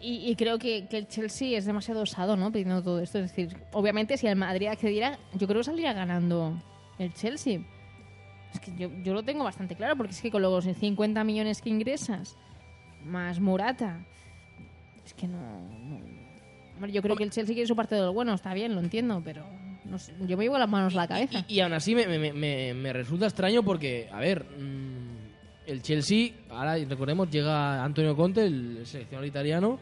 Y, 0.00 0.28
y 0.28 0.34
creo 0.34 0.58
que, 0.58 0.88
que 0.88 0.98
el 0.98 1.06
Chelsea 1.06 1.56
es 1.56 1.64
demasiado 1.64 2.02
osado, 2.02 2.36
¿no? 2.36 2.50
Pidiendo 2.50 2.82
todo 2.82 2.98
esto. 2.98 3.18
Es 3.20 3.30
decir, 3.30 3.56
obviamente 3.74 4.16
si 4.16 4.26
el 4.26 4.34
Madrid 4.34 4.66
accediera, 4.66 5.20
yo 5.34 5.46
creo 5.46 5.60
que 5.60 5.66
saldría 5.66 5.92
ganando 5.92 6.52
el 6.98 7.14
Chelsea. 7.14 7.60
Es 8.52 8.58
que 8.58 8.72
yo, 8.76 8.90
yo 9.04 9.14
lo 9.14 9.22
tengo 9.22 9.44
bastante 9.44 9.76
claro, 9.76 9.94
porque 9.94 10.14
es 10.14 10.20
que 10.20 10.32
con 10.32 10.42
los 10.42 10.64
50 10.64 11.22
millones 11.22 11.62
que 11.62 11.68
ingresas, 11.68 12.36
más 13.06 13.40
Morata, 13.40 14.04
es 15.04 15.14
que 15.14 15.26
no... 15.28 15.38
yo 16.92 17.00
creo 17.02 17.16
que 17.16 17.24
el 17.24 17.30
Chelsea 17.30 17.54
quiere 17.54 17.66
su 17.66 17.76
parte 17.76 17.94
de 17.94 18.02
lo 18.02 18.12
bueno, 18.12 18.34
está 18.34 18.52
bien, 18.54 18.74
lo 18.74 18.80
entiendo, 18.80 19.22
pero 19.24 19.44
no 19.84 19.98
sé, 19.98 20.12
yo 20.26 20.36
me 20.36 20.44
llevo 20.44 20.58
las 20.58 20.68
manos 20.68 20.94
a 20.94 20.96
la 20.98 21.08
cabeza. 21.08 21.44
Y, 21.48 21.54
y 21.54 21.60
aún 21.60 21.72
así 21.72 21.94
me, 21.94 22.06
me- 22.06 22.32
me- 22.32 22.74
me 22.74 22.92
resulta 22.92 23.26
extraño 23.26 23.62
porque, 23.62 24.08
a 24.12 24.18
ver, 24.20 24.44
mm, 24.44 25.68
el 25.68 25.82
Chelsea, 25.82 26.30
ahora 26.50 26.76
recordemos, 26.76 27.30
llega 27.30 27.82
Antonio 27.84 28.16
Conte, 28.16 28.44
el 28.46 28.80
seleccionador 28.84 29.26
italiano, 29.28 29.78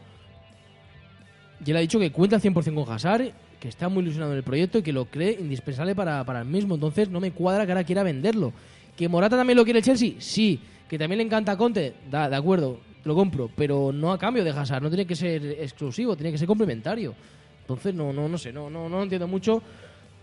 y 1.65 1.71
él 1.71 1.77
ha 1.77 1.79
dicho 1.79 1.99
que 1.99 2.11
cuenta 2.11 2.35
al 2.35 2.41
100% 2.41 2.83
con 2.85 2.93
Hazard, 2.93 3.31
que 3.59 3.67
está 3.69 3.89
muy 3.89 4.03
ilusionado 4.03 4.33
en 4.33 4.37
el 4.37 4.43
proyecto 4.43 4.77
y 4.79 4.83
que 4.83 4.91
lo 4.93 5.05
cree 5.05 5.37
indispensable 5.39 5.95
para, 5.95 6.23
para 6.23 6.41
el 6.41 6.45
mismo. 6.45 6.75
Entonces 6.75 7.09
no 7.09 7.19
me 7.19 7.31
cuadra 7.31 7.65
que 7.65 7.71
ahora 7.71 7.83
quiera 7.83 8.03
venderlo. 8.03 8.53
¿Que 8.95 9.07
Morata 9.09 9.35
también 9.37 9.57
lo 9.57 9.63
quiere 9.63 9.79
el 9.79 9.85
Chelsea? 9.85 10.13
Sí. 10.19 10.59
¿Que 10.87 10.99
también 10.99 11.17
le 11.17 11.23
encanta 11.23 11.53
a 11.53 11.57
Conte? 11.57 11.95
Da, 12.11 12.29
de 12.29 12.35
acuerdo, 12.35 12.79
lo 13.05 13.15
compro. 13.15 13.49
Pero 13.55 13.91
no 13.93 14.11
a 14.11 14.17
cambio 14.19 14.43
de 14.43 14.49
Hazard, 14.51 14.83
no 14.83 14.89
tiene 14.89 15.05
que 15.07 15.15
ser 15.15 15.43
exclusivo, 15.59 16.15
tiene 16.15 16.31
que 16.31 16.37
ser 16.37 16.47
complementario. 16.47 17.15
Entonces 17.61 17.95
no, 17.95 18.11
no, 18.11 18.27
no 18.27 18.37
sé, 18.37 18.51
no, 18.51 18.69
no, 18.69 18.89
no 18.89 19.01
entiendo 19.03 19.27
mucho. 19.27 19.61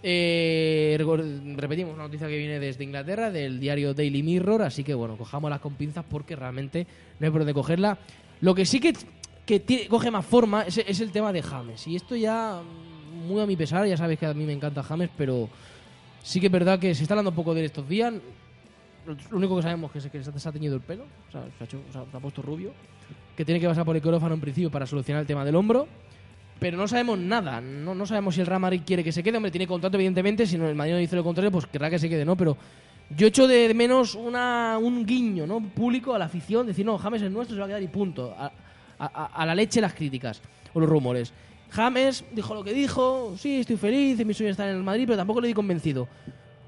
Eh, 0.04 0.96
repetimos 1.56 1.94
una 1.94 2.04
noticia 2.04 2.26
que 2.26 2.36
viene 2.36 2.58
desde 2.58 2.82
Inglaterra, 2.84 3.30
del 3.30 3.60
diario 3.60 3.94
Daily 3.94 4.22
Mirror, 4.22 4.62
así 4.62 4.82
que 4.82 4.94
bueno, 4.94 5.16
cojámoslas 5.16 5.60
con 5.60 5.74
pinzas 5.74 6.04
porque 6.08 6.34
realmente 6.34 6.86
no 7.20 7.24
hay 7.26 7.30
por 7.30 7.40
dónde 7.40 7.54
cogerla. 7.54 7.98
Lo 8.40 8.54
que 8.54 8.66
sí 8.66 8.80
que, 8.80 8.94
que 9.46 9.60
tiene- 9.60 9.86
coge 9.86 10.10
más 10.10 10.26
forma 10.26 10.62
es, 10.62 10.78
el 11.00 11.12
tema 11.12 11.32
de 11.32 11.42
James. 11.42 11.86
Y 11.86 11.94
esto 11.96 12.16
ya, 12.16 12.60
mm, 12.60 13.26
muy 13.28 13.40
a 13.40 13.46
mi 13.46 13.56
pesar, 13.56 13.86
ya 13.86 13.96
sabéis 13.96 14.18
que 14.18 14.26
a 14.26 14.34
mí 14.34 14.44
me 14.44 14.52
encanta 14.52 14.82
James, 14.82 15.10
pero 15.16 15.48
sí 16.22 16.40
que 16.40 16.46
es 16.46 16.52
verdad 16.52 16.80
que 16.80 16.94
se 16.94 17.02
está 17.02 17.14
hablando 17.14 17.30
un 17.30 17.36
poco 17.36 17.54
de 17.54 17.60
él 17.60 17.66
estos 17.66 17.88
días. 17.88 18.12
Lo 19.06 19.36
único 19.36 19.56
que 19.56 19.62
sabemos 19.62 19.94
es 19.96 20.06
que 20.10 20.22
se 20.22 20.48
ha 20.48 20.52
teñido 20.52 20.74
el 20.76 20.80
pelo, 20.80 21.04
o 21.28 21.32
sea, 21.32 21.42
se 21.58 21.64
ha, 21.64 21.66
hecho- 21.66 21.80
se 21.92 21.98
ha- 21.98 22.04
se 22.10 22.16
ha 22.16 22.20
puesto 22.20 22.40
rubio, 22.42 22.72
que 23.36 23.44
tiene 23.44 23.60
que 23.60 23.66
pasar 23.68 23.84
por 23.84 23.96
el 23.96 24.02
quirófano 24.02 24.34
en 24.34 24.40
principio 24.40 24.70
para 24.70 24.86
solucionar 24.86 25.22
el 25.22 25.26
tema 25.26 25.44
del 25.44 25.56
hombro 25.56 25.86
pero 26.60 26.76
no 26.76 26.86
sabemos 26.86 27.18
nada. 27.18 27.60
No, 27.60 27.92
no 27.92 28.06
sabemos 28.06 28.36
si 28.36 28.40
el 28.40 28.46
Real 28.46 28.60
Madrid 28.60 28.82
quiere 28.86 29.02
que 29.02 29.10
se 29.10 29.20
quede. 29.20 29.36
Hombre, 29.36 29.50
tiene 29.50 29.66
contrato, 29.66 29.96
evidentemente. 29.96 30.46
Si 30.46 30.56
no, 30.56 30.68
el 30.68 30.76
Madrid 30.76 30.92
no 30.92 30.98
dice 30.98 31.16
lo 31.16 31.24
contrario, 31.24 31.50
pues 31.50 31.66
querrá 31.66 31.90
que 31.90 31.98
se 31.98 32.08
quede, 32.08 32.24
¿no? 32.24 32.36
Pero 32.36 32.56
yo 33.10 33.26
echo 33.26 33.48
de 33.48 33.74
menos 33.74 34.14
una, 34.14 34.78
un 34.80 35.04
guiño, 35.04 35.44
¿no? 35.44 35.60
Público 35.60 36.14
a 36.14 36.20
la 36.20 36.26
afición. 36.26 36.64
Decir, 36.68 36.86
no, 36.86 36.96
James 36.98 37.20
es 37.22 37.32
nuestro, 37.32 37.56
se 37.56 37.58
va 37.58 37.64
a 37.64 37.68
quedar 37.68 37.82
y 37.82 37.88
punto. 37.88 38.32
A, 38.38 38.52
a- 39.00 39.26
a 39.42 39.44
la 39.44 39.56
leche 39.56 39.80
las 39.80 39.92
críticas 39.92 40.40
o 40.72 40.78
los 40.78 40.88
rumores. 40.88 41.32
James 41.70 42.24
dijo 42.32 42.54
lo 42.54 42.62
que 42.62 42.72
dijo. 42.72 43.34
Sí, 43.36 43.56
estoy 43.58 43.76
feliz. 43.76 44.24
Mi 44.24 44.32
sueño 44.32 44.50
es 44.50 44.54
estar 44.54 44.68
en 44.68 44.76
el 44.76 44.84
Madrid, 44.84 45.02
pero 45.06 45.16
tampoco 45.16 45.40
le 45.40 45.48
di 45.48 45.54
convencido. 45.54 46.06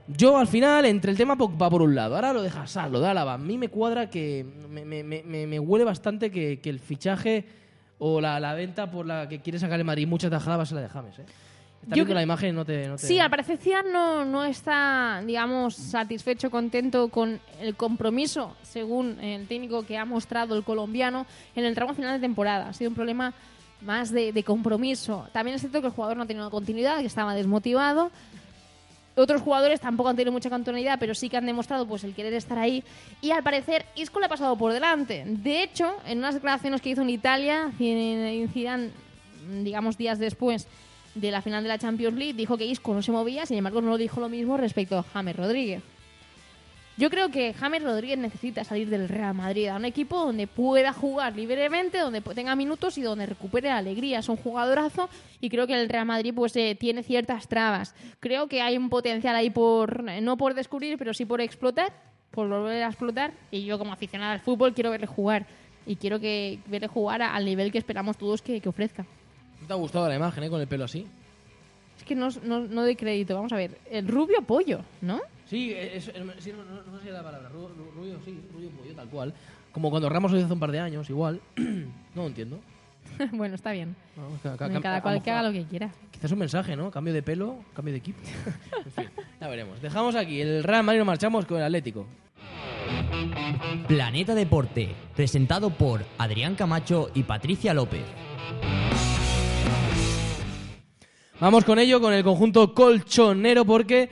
Yo 0.06 0.36
al 0.36 0.46
final, 0.46 0.84
entre 0.84 1.10
el 1.10 1.16
tema 1.16 1.34
Pogba 1.36 1.70
por 1.70 1.80
un 1.80 1.94
lado, 1.94 2.14
ahora 2.14 2.32
lo 2.34 2.42
de 2.42 2.50
Hazard, 2.50 2.90
lo 2.92 3.00
de 3.00 3.08
Álava, 3.08 3.34
a 3.34 3.38
mí 3.38 3.56
me 3.56 3.68
cuadra 3.68 4.10
que 4.10 4.44
me, 4.68 4.84
me- 4.84 5.02
me- 5.02 5.46
me- 5.46 5.58
huele 5.58 5.84
bastante 5.84 6.30
que, 6.30 6.60
que 6.60 6.68
el 6.68 6.78
fichaje 6.78 7.46
o 7.98 8.20
la, 8.20 8.38
la 8.38 8.52
venta 8.54 8.90
por 8.90 9.06
la 9.06 9.28
que 9.28 9.40
quiere 9.40 9.58
sacar 9.58 9.78
el 9.78 9.84
Madrid 9.84 10.06
mucha 10.06 10.28
tajada 10.28 10.58
va 10.58 10.64
a 10.64 10.66
ser 10.66 10.76
la 10.76 10.82
de 10.82 10.88
James. 10.90 11.18
¿eh? 11.20 11.24
Estás 11.84 11.96
Yo 11.98 12.04
cre- 12.04 12.12
la 12.14 12.22
imagen 12.22 12.54
no 12.54 12.64
te... 12.66 12.86
no 12.86 12.96
te- 12.96 13.06
Sí, 13.06 13.18
al 13.18 13.30
parecer 13.30 13.56
Zidane 13.56 13.90
no, 13.92 14.24
no 14.26 14.44
está, 14.44 15.22
digamos, 15.26 15.74
satisfecho, 15.74 16.50
contento 16.50 17.08
con 17.08 17.40
el 17.60 17.74
compromiso, 17.74 18.54
según 18.62 19.18
el 19.20 19.46
técnico 19.46 19.84
que 19.86 19.96
ha 19.96 20.04
mostrado 20.04 20.54
el 20.56 20.64
colombiano 20.64 21.24
en 21.56 21.64
el 21.64 21.74
tramo 21.74 21.94
final 21.94 22.12
de 22.12 22.20
temporada. 22.26 22.68
Ha 22.68 22.72
sido 22.74 22.90
un 22.90 22.94
problema 22.94 23.32
más 23.80 24.10
de, 24.10 24.32
de 24.32 24.42
compromiso. 24.44 25.28
También 25.32 25.54
es 25.54 25.60
cierto 25.62 25.80
que 25.80 25.86
el 25.88 25.92
jugador 25.94 26.16
no 26.18 26.24
ha 26.24 26.26
tenido 26.26 26.50
continuidad, 26.50 27.00
que 27.00 27.06
estaba 27.06 27.34
desmotivado. 27.34 28.10
Otros 29.16 29.42
jugadores 29.42 29.80
tampoco 29.80 30.08
han 30.08 30.16
tenido 30.16 30.32
mucha 30.32 30.50
continuidad, 30.50 30.98
pero 30.98 31.14
sí 31.14 31.28
que 31.28 31.36
han 31.36 31.46
demostrado 31.46 31.86
pues 31.86 32.02
el 32.04 32.14
querer 32.14 32.34
estar 32.34 32.58
ahí. 32.58 32.82
Y 33.20 33.30
al 33.30 33.42
parecer 33.42 33.86
Isco 33.94 34.18
le 34.18 34.26
ha 34.26 34.28
pasado 34.28 34.56
por 34.56 34.72
delante. 34.72 35.24
De 35.26 35.62
hecho, 35.62 35.94
en 36.06 36.18
unas 36.18 36.34
declaraciones 36.34 36.80
que 36.80 36.90
hizo 36.90 37.02
en 37.02 37.10
Italia, 37.10 37.70
Zidane, 37.78 38.90
digamos 39.62 39.96
días 39.96 40.18
después 40.18 40.66
de 41.14 41.30
la 41.30 41.42
final 41.42 41.62
de 41.62 41.68
la 41.68 41.78
Champions 41.78 42.16
League, 42.16 42.34
dijo 42.34 42.58
que 42.58 42.66
Isco 42.66 42.92
no 42.92 43.02
se 43.02 43.12
movía, 43.12 43.46
sin 43.46 43.56
embargo 43.56 43.80
no 43.80 43.96
dijo 43.96 44.20
lo 44.20 44.28
mismo 44.28 44.56
respecto 44.56 44.98
a 44.98 45.04
James 45.04 45.36
Rodríguez. 45.36 45.82
Yo 46.96 47.10
creo 47.10 47.28
que 47.28 47.52
James 47.54 47.82
Rodríguez 47.82 48.18
necesita 48.18 48.62
salir 48.62 48.88
del 48.88 49.08
Real 49.08 49.34
Madrid 49.34 49.66
a 49.66 49.76
un 49.76 49.84
equipo 49.84 50.16
donde 50.16 50.46
pueda 50.46 50.92
jugar 50.92 51.34
libremente, 51.34 51.98
donde 51.98 52.20
tenga 52.20 52.54
minutos 52.54 52.96
y 52.98 53.02
donde 53.02 53.26
recupere 53.26 53.68
la 53.68 53.78
alegría. 53.78 54.20
Es 54.20 54.28
un 54.28 54.36
jugadorazo 54.36 55.08
y 55.40 55.50
creo 55.50 55.66
que 55.66 55.74
el 55.74 55.88
Real 55.88 56.06
Madrid 56.06 56.32
pues 56.34 56.54
eh, 56.54 56.76
tiene 56.78 57.02
ciertas 57.02 57.48
trabas. 57.48 57.96
Creo 58.20 58.46
que 58.46 58.62
hay 58.62 58.76
un 58.76 58.90
potencial 58.90 59.34
ahí 59.34 59.50
por 59.50 60.04
no 60.04 60.36
por 60.36 60.54
descubrir, 60.54 60.96
pero 60.96 61.12
sí 61.12 61.24
por 61.24 61.40
explotar, 61.40 61.92
por 62.30 62.48
volver 62.48 62.84
a 62.84 62.88
explotar. 62.88 63.32
Y 63.50 63.64
yo 63.64 63.76
como 63.76 63.92
aficionada 63.92 64.32
al 64.32 64.40
fútbol 64.40 64.72
quiero 64.72 64.90
verle 64.90 65.08
jugar 65.08 65.46
y 65.86 65.96
quiero 65.96 66.20
que 66.20 66.60
verle 66.66 66.86
jugar 66.86 67.22
a- 67.22 67.34
al 67.34 67.44
nivel 67.44 67.72
que 67.72 67.78
esperamos 67.78 68.16
todos 68.16 68.40
que, 68.40 68.60
que 68.60 68.68
ofrezca. 68.68 69.04
¿No 69.60 69.66
¿Te 69.66 69.72
ha 69.72 69.76
gustado 69.76 70.08
la 70.08 70.14
imagen, 70.14 70.44
eh? 70.44 70.48
Con 70.48 70.60
el 70.60 70.68
pelo 70.68 70.84
así. 70.84 71.08
Es 71.98 72.04
que 72.04 72.14
no, 72.14 72.28
no, 72.44 72.60
no 72.60 72.82
doy 72.82 72.94
crédito. 72.94 73.34
Vamos 73.34 73.52
a 73.52 73.56
ver, 73.56 73.78
el 73.90 74.06
rubio 74.06 74.42
pollo, 74.42 74.82
¿no? 75.00 75.20
Sí, 75.46 75.72
es, 75.72 76.08
es- 76.08 76.14
sí, 76.38 76.52
no, 76.52 76.64
no- 76.64 76.82
no 76.82 76.96
sé 76.98 77.02
si 77.02 77.08
es 77.08 77.14
la 77.14 77.22
palabra. 77.22 77.48
Ru- 77.50 77.68
ru- 77.68 77.94
Rubio, 77.94 78.18
sí, 78.24 78.40
rubio 78.52 78.70
pollo, 78.70 78.94
tal 78.94 79.08
cual. 79.08 79.34
Como 79.72 79.90
cuando 79.90 80.08
Ramos 80.08 80.30
lo 80.32 80.38
hizo 80.38 80.46
hace 80.46 80.54
un 80.54 80.60
par 80.60 80.72
de 80.72 80.80
años, 80.80 81.08
igual. 81.10 81.40
no 81.56 82.22
lo 82.22 82.26
entiendo. 82.26 82.60
bueno, 83.32 83.54
está 83.54 83.72
bien. 83.72 83.94
No, 84.16 84.28
ca- 84.42 84.56
ca- 84.56 84.80
Cada 84.80 85.02
cual 85.02 85.22
que 85.22 85.30
haga 85.30 85.42
lo 85.48 85.52
que 85.52 85.64
quiera. 85.64 85.90
Quizás 86.10 86.32
un 86.32 86.38
mensaje, 86.38 86.74
¿no? 86.76 86.90
Cambio 86.90 87.12
de 87.12 87.22
pelo, 87.22 87.58
cambio 87.74 87.92
de 87.92 87.98
equipo. 87.98 88.18
en 88.84 88.92
fin, 88.92 89.10
ya 89.40 89.48
veremos. 89.48 89.80
Dejamos 89.82 90.14
aquí 90.14 90.40
el 90.40 90.64
Real 90.64 90.82
Madrid, 90.84 90.98
nos 91.00 91.06
marchamos 91.06 91.44
con 91.44 91.58
el 91.58 91.64
Atlético. 91.64 92.06
Planeta 93.88 94.34
Deporte, 94.34 94.94
presentado 95.14 95.70
por 95.70 96.04
Adrián 96.18 96.54
Camacho 96.54 97.10
y 97.14 97.22
Patricia 97.24 97.74
López. 97.74 98.02
Vamos 101.40 101.64
con 101.64 101.78
ello, 101.78 102.00
con 102.00 102.12
el 102.14 102.22
conjunto 102.24 102.72
colchonero, 102.74 103.64
porque 103.64 104.08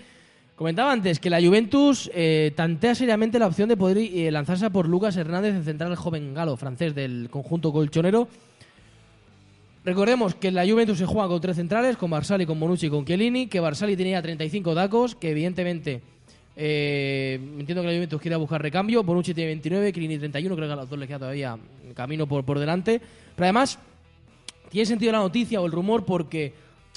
comentaba 0.63 0.93
antes 0.93 1.19
que 1.19 1.29
la 1.29 1.43
Juventus 1.43 2.09
eh, 2.15 2.53
tantea 2.55 2.95
seriamente 2.95 3.37
la 3.41 3.49
opción 3.49 3.69
de 3.69 3.77
poder 3.77 3.99
eh, 3.99 4.31
lanzarse 4.31 4.71
por 4.71 4.89
Lucas 4.89 5.17
Hernández, 5.17 5.57
el 5.57 5.65
central 5.65 5.97
joven 5.97 6.35
galo 6.35 6.57
francés 6.57 6.95
del 6.95 7.27
conjunto 7.33 7.73
colchonero. 7.73 8.29
Recordemos 9.85 10.37
que 10.37 10.53
la 10.53 10.65
Juventus 10.65 10.99
se 10.99 11.05
juega 11.05 11.27
con 11.27 11.41
tres 11.41 11.57
centrales, 11.57 11.97
con 11.97 12.11
Barsali, 12.11 12.47
con 12.47 12.61
Bonucci 12.61 12.87
y 12.87 12.91
con 12.91 13.05
Chiellini, 13.05 13.49
que 13.49 13.59
Barsali 13.59 13.97
tenía 13.97 14.23
35 14.23 14.73
dacos, 14.73 15.17
que 15.17 15.33
evidentemente 15.33 16.01
eh, 16.55 17.41
entiendo 17.59 17.83
que 17.83 17.89
la 17.89 17.95
Juventus 17.95 18.21
quiere 18.21 18.37
buscar 18.37 18.63
recambio, 18.63 19.03
Bonucci 19.03 19.35
tiene 19.35 19.49
29, 19.49 19.93
Chiellini 19.93 20.19
31, 20.19 20.55
creo 20.55 20.69
que 20.69 20.73
a 20.75 20.77
los 20.77 20.89
dos 20.89 20.97
les 20.97 21.09
queda 21.09 21.19
todavía 21.19 21.59
camino 21.97 22.29
por, 22.29 22.45
por 22.45 22.61
delante. 22.61 23.01
Pero 23.35 23.47
además, 23.47 23.81
tiene 24.71 24.87
sentido 24.87 25.11
la 25.11 25.19
noticia 25.19 25.61
o 25.61 25.67
el 25.67 25.73
rumor 25.73 26.05
porque 26.05 26.55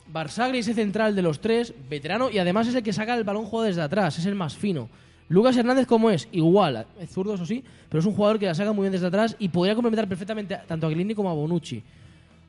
Barsagli 0.07 0.59
es 0.59 0.67
el 0.67 0.75
central 0.75 1.15
de 1.15 1.21
los 1.21 1.39
tres, 1.39 1.73
veterano, 1.89 2.29
y 2.29 2.37
además 2.37 2.67
es 2.67 2.75
el 2.75 2.83
que 2.83 2.93
saca 2.93 3.15
el 3.15 3.23
balón 3.23 3.45
jugado 3.45 3.67
desde 3.67 3.81
atrás, 3.81 4.17
es 4.17 4.25
el 4.25 4.35
más 4.35 4.55
fino. 4.55 4.89
Lucas 5.27 5.57
Hernández, 5.57 5.87
como 5.87 6.11
es? 6.11 6.27
Igual, 6.31 6.85
es 6.99 7.09
zurdo, 7.09 7.33
eso 7.33 7.45
sí, 7.45 7.63
pero 7.89 7.99
es 7.99 8.05
un 8.05 8.13
jugador 8.13 8.37
que 8.37 8.45
la 8.45 8.53
saca 8.53 8.71
muy 8.73 8.83
bien 8.83 8.91
desde 8.91 9.07
atrás 9.07 9.35
y 9.39 9.49
podría 9.49 9.73
complementar 9.73 10.07
perfectamente 10.07 10.57
tanto 10.67 10.85
a 10.85 10.89
Chiellini 10.89 11.15
como 11.15 11.29
a 11.29 11.33
Bonucci. 11.33 11.81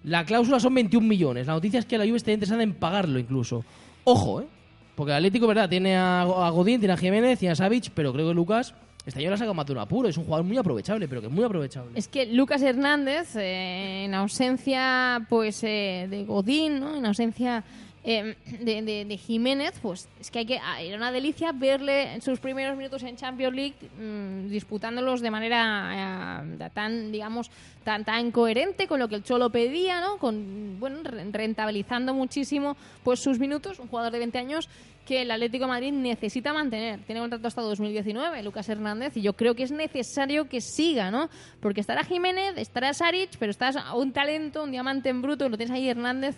La 0.05 0.25
cláusula 0.25 0.61
son 0.61 0.75
21 0.75 1.07
millones. 1.07 1.47
La 1.47 1.55
noticia 1.55 1.81
es 1.81 1.87
que 1.87 1.97
la 1.99 2.05
Juve 2.05 2.19
está 2.19 2.33
interesada 2.33 2.62
en 2.62 2.75
pagarlo 2.75 3.19
incluso. 3.19 3.64
Ojo, 4.05 4.42
¿eh? 4.42 4.47
Porque 4.95 5.11
el 5.11 5.16
Atlético, 5.16 5.47
¿verdad? 5.47 5.69
Tiene 5.69 5.97
a 5.97 6.51
Godín, 6.53 6.79
tiene 6.79 6.95
a 6.95 6.97
Jiménez, 6.97 7.38
tiene 7.38 7.53
a 7.53 7.57
Savic, 7.57 7.90
pero 7.95 8.12
creo 8.12 8.29
que 8.29 8.35
Lucas 8.35 8.75
este 9.07 9.21
año 9.21 9.31
la 9.31 9.37
saca 9.37 9.53
más 9.53 9.66
de 9.66 9.73
un 9.73 9.79
apuro. 9.79 10.09
Es 10.09 10.16
un 10.16 10.25
jugador 10.25 10.45
muy 10.45 10.59
aprovechable, 10.59 11.07
pero 11.07 11.23
que 11.23 11.29
muy 11.29 11.45
aprovechable. 11.45 11.92
Es 11.95 12.09
que 12.09 12.27
Lucas 12.27 12.61
Hernández, 12.61 13.37
eh, 13.37 14.05
en 14.05 14.14
ausencia 14.14 15.25
pues 15.29 15.62
eh, 15.62 16.09
de 16.11 16.25
Godín, 16.25 16.81
¿no? 16.81 16.97
en 16.97 17.07
ausencia 17.07 17.62
eh, 18.09 18.37
de, 18.61 18.83
de- 18.83 19.05
de 19.05 19.16
Jiménez, 19.19 19.75
pues 19.83 20.09
es 20.21 20.31
que 20.31 20.38
hay 20.38 20.47
que 20.47 20.59
ah, 20.62 20.81
era 20.81 20.97
una 20.97 21.11
delicia 21.12 21.51
verle 21.53 22.14
en 22.14 22.23
sus 22.23 22.38
primeros 22.38 22.77
minutos 22.77 23.03
en 23.03 23.16
Champions 23.16 23.55
League 23.55 23.75
mm, 24.01 24.49
disputándolos 24.49 25.21
de 25.21 25.31
manera 25.31 26.42
eh, 26.49 26.71
tan, 26.73 27.11
digamos, 27.12 27.51
tan, 27.85 28.05
tan 28.05 28.31
coherente 28.31 28.87
con 28.87 29.01
lo 29.01 29.09
que 29.09 29.16
el 29.16 29.25
Cholo 29.25 29.51
pedía, 29.51 30.01
¿no? 30.01 30.19
Con, 30.19 30.79
bueno, 30.81 31.01
re- 31.03 31.25
rentabilizando 31.33 32.14
muchísimo 32.14 32.77
pues 33.03 33.21
sus 33.21 33.38
minutos, 33.38 33.79
un 33.81 33.88
jugador 33.88 34.12
de 34.12 34.21
20 34.21 34.38
años 34.38 34.69
que 35.05 35.23
el 35.23 35.31
Atlético 35.31 35.64
de 35.66 35.69
Madrid 35.71 35.92
necesita 35.92 36.53
mantener. 36.53 36.99
Tiene 37.07 37.21
contrato 37.21 37.47
hasta 37.47 37.62
2019, 37.62 38.42
Lucas 38.42 38.69
Hernández, 38.69 39.16
y 39.16 39.23
yo 39.23 39.35
creo 39.35 39.55
que 39.55 39.62
es 39.62 39.71
necesario 39.71 40.49
que 40.49 40.61
siga, 40.61 41.12
¿no? 41.12 41.29
Porque 41.61 41.81
estará 41.81 42.03
Jiménez, 42.03 42.55
estará 42.57 42.92
Saric, 42.92 43.31
pero 43.38 43.51
estás 43.51 43.77
a 43.77 43.95
un 43.95 44.12
talento, 44.12 44.64
un 44.64 44.73
diamante 44.73 45.09
en 45.09 45.23
bruto, 45.23 45.49
lo 45.49 45.57
tienes 45.57 45.73
ahí 45.75 45.88
Hernández 45.88 46.35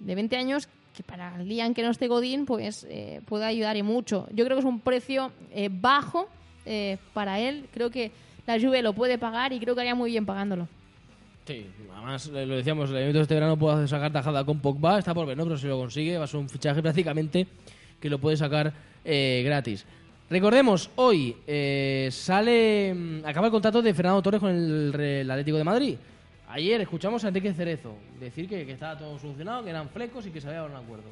de 0.00 0.14
20 0.14 0.36
años 0.38 0.68
que 0.96 1.02
para 1.02 1.36
el 1.40 1.48
día 1.48 1.66
en 1.66 1.74
que 1.74 1.82
no 1.82 1.90
esté 1.90 2.08
Godín, 2.08 2.46
pues 2.46 2.86
eh, 2.88 3.20
puede 3.26 3.44
ayudar 3.44 3.76
y 3.76 3.82
mucho. 3.82 4.26
Yo 4.32 4.44
creo 4.44 4.56
que 4.56 4.60
es 4.60 4.66
un 4.66 4.80
precio 4.80 5.30
eh, 5.52 5.68
bajo 5.70 6.28
eh, 6.66 6.98
para 7.14 7.38
él. 7.40 7.66
Creo 7.72 7.90
que 7.90 8.10
la 8.46 8.58
Juve 8.58 8.82
lo 8.82 8.92
puede 8.92 9.18
pagar 9.18 9.52
y 9.52 9.60
creo 9.60 9.74
que 9.74 9.82
haría 9.82 9.94
muy 9.94 10.10
bien 10.10 10.26
pagándolo. 10.26 10.68
Sí, 11.46 11.66
además 11.96 12.26
lo 12.26 12.56
decíamos, 12.56 12.90
el 12.90 12.96
evento 12.96 13.18
de 13.20 13.22
este 13.22 13.34
verano 13.34 13.56
puede 13.56 13.88
sacar 13.88 14.12
tajada 14.12 14.44
con 14.44 14.60
Pogba, 14.60 14.98
está 14.98 15.14
por 15.14 15.26
ver, 15.26 15.34
¿no? 15.34 15.44
Pero 15.44 15.56
si 15.56 15.66
lo 15.66 15.78
consigue, 15.78 16.18
va 16.18 16.24
a 16.24 16.26
ser 16.26 16.40
un 16.40 16.48
fichaje 16.48 16.82
prácticamente 16.82 17.46
que 17.98 18.10
lo 18.10 18.18
puede 18.18 18.36
sacar 18.36 18.72
eh, 19.04 19.42
gratis. 19.44 19.86
Recordemos, 20.28 20.90
hoy 20.96 21.34
eh, 21.46 22.10
sale, 22.12 22.92
mm, 22.94 23.24
acaba 23.24 23.46
el 23.46 23.50
contrato 23.50 23.80
de 23.80 23.94
Fernando 23.94 24.20
Torres 24.20 24.40
con 24.40 24.50
el 24.50 25.30
Atlético 25.30 25.56
de 25.56 25.64
Madrid. 25.64 25.96
Ayer 26.50 26.80
escuchamos 26.80 27.22
a 27.24 27.28
Enrique 27.28 27.52
Cerezo 27.52 27.94
decir 28.18 28.48
que, 28.48 28.62
estaba 28.70 28.96
todo 28.96 29.18
solucionado, 29.18 29.62
que 29.64 29.70
eran 29.70 29.90
flecos 29.90 30.26
y 30.26 30.30
que 30.30 30.40
se 30.40 30.48
había 30.48 30.60
dado 30.60 30.72
un 30.72 30.82
acuerdo. 30.82 31.10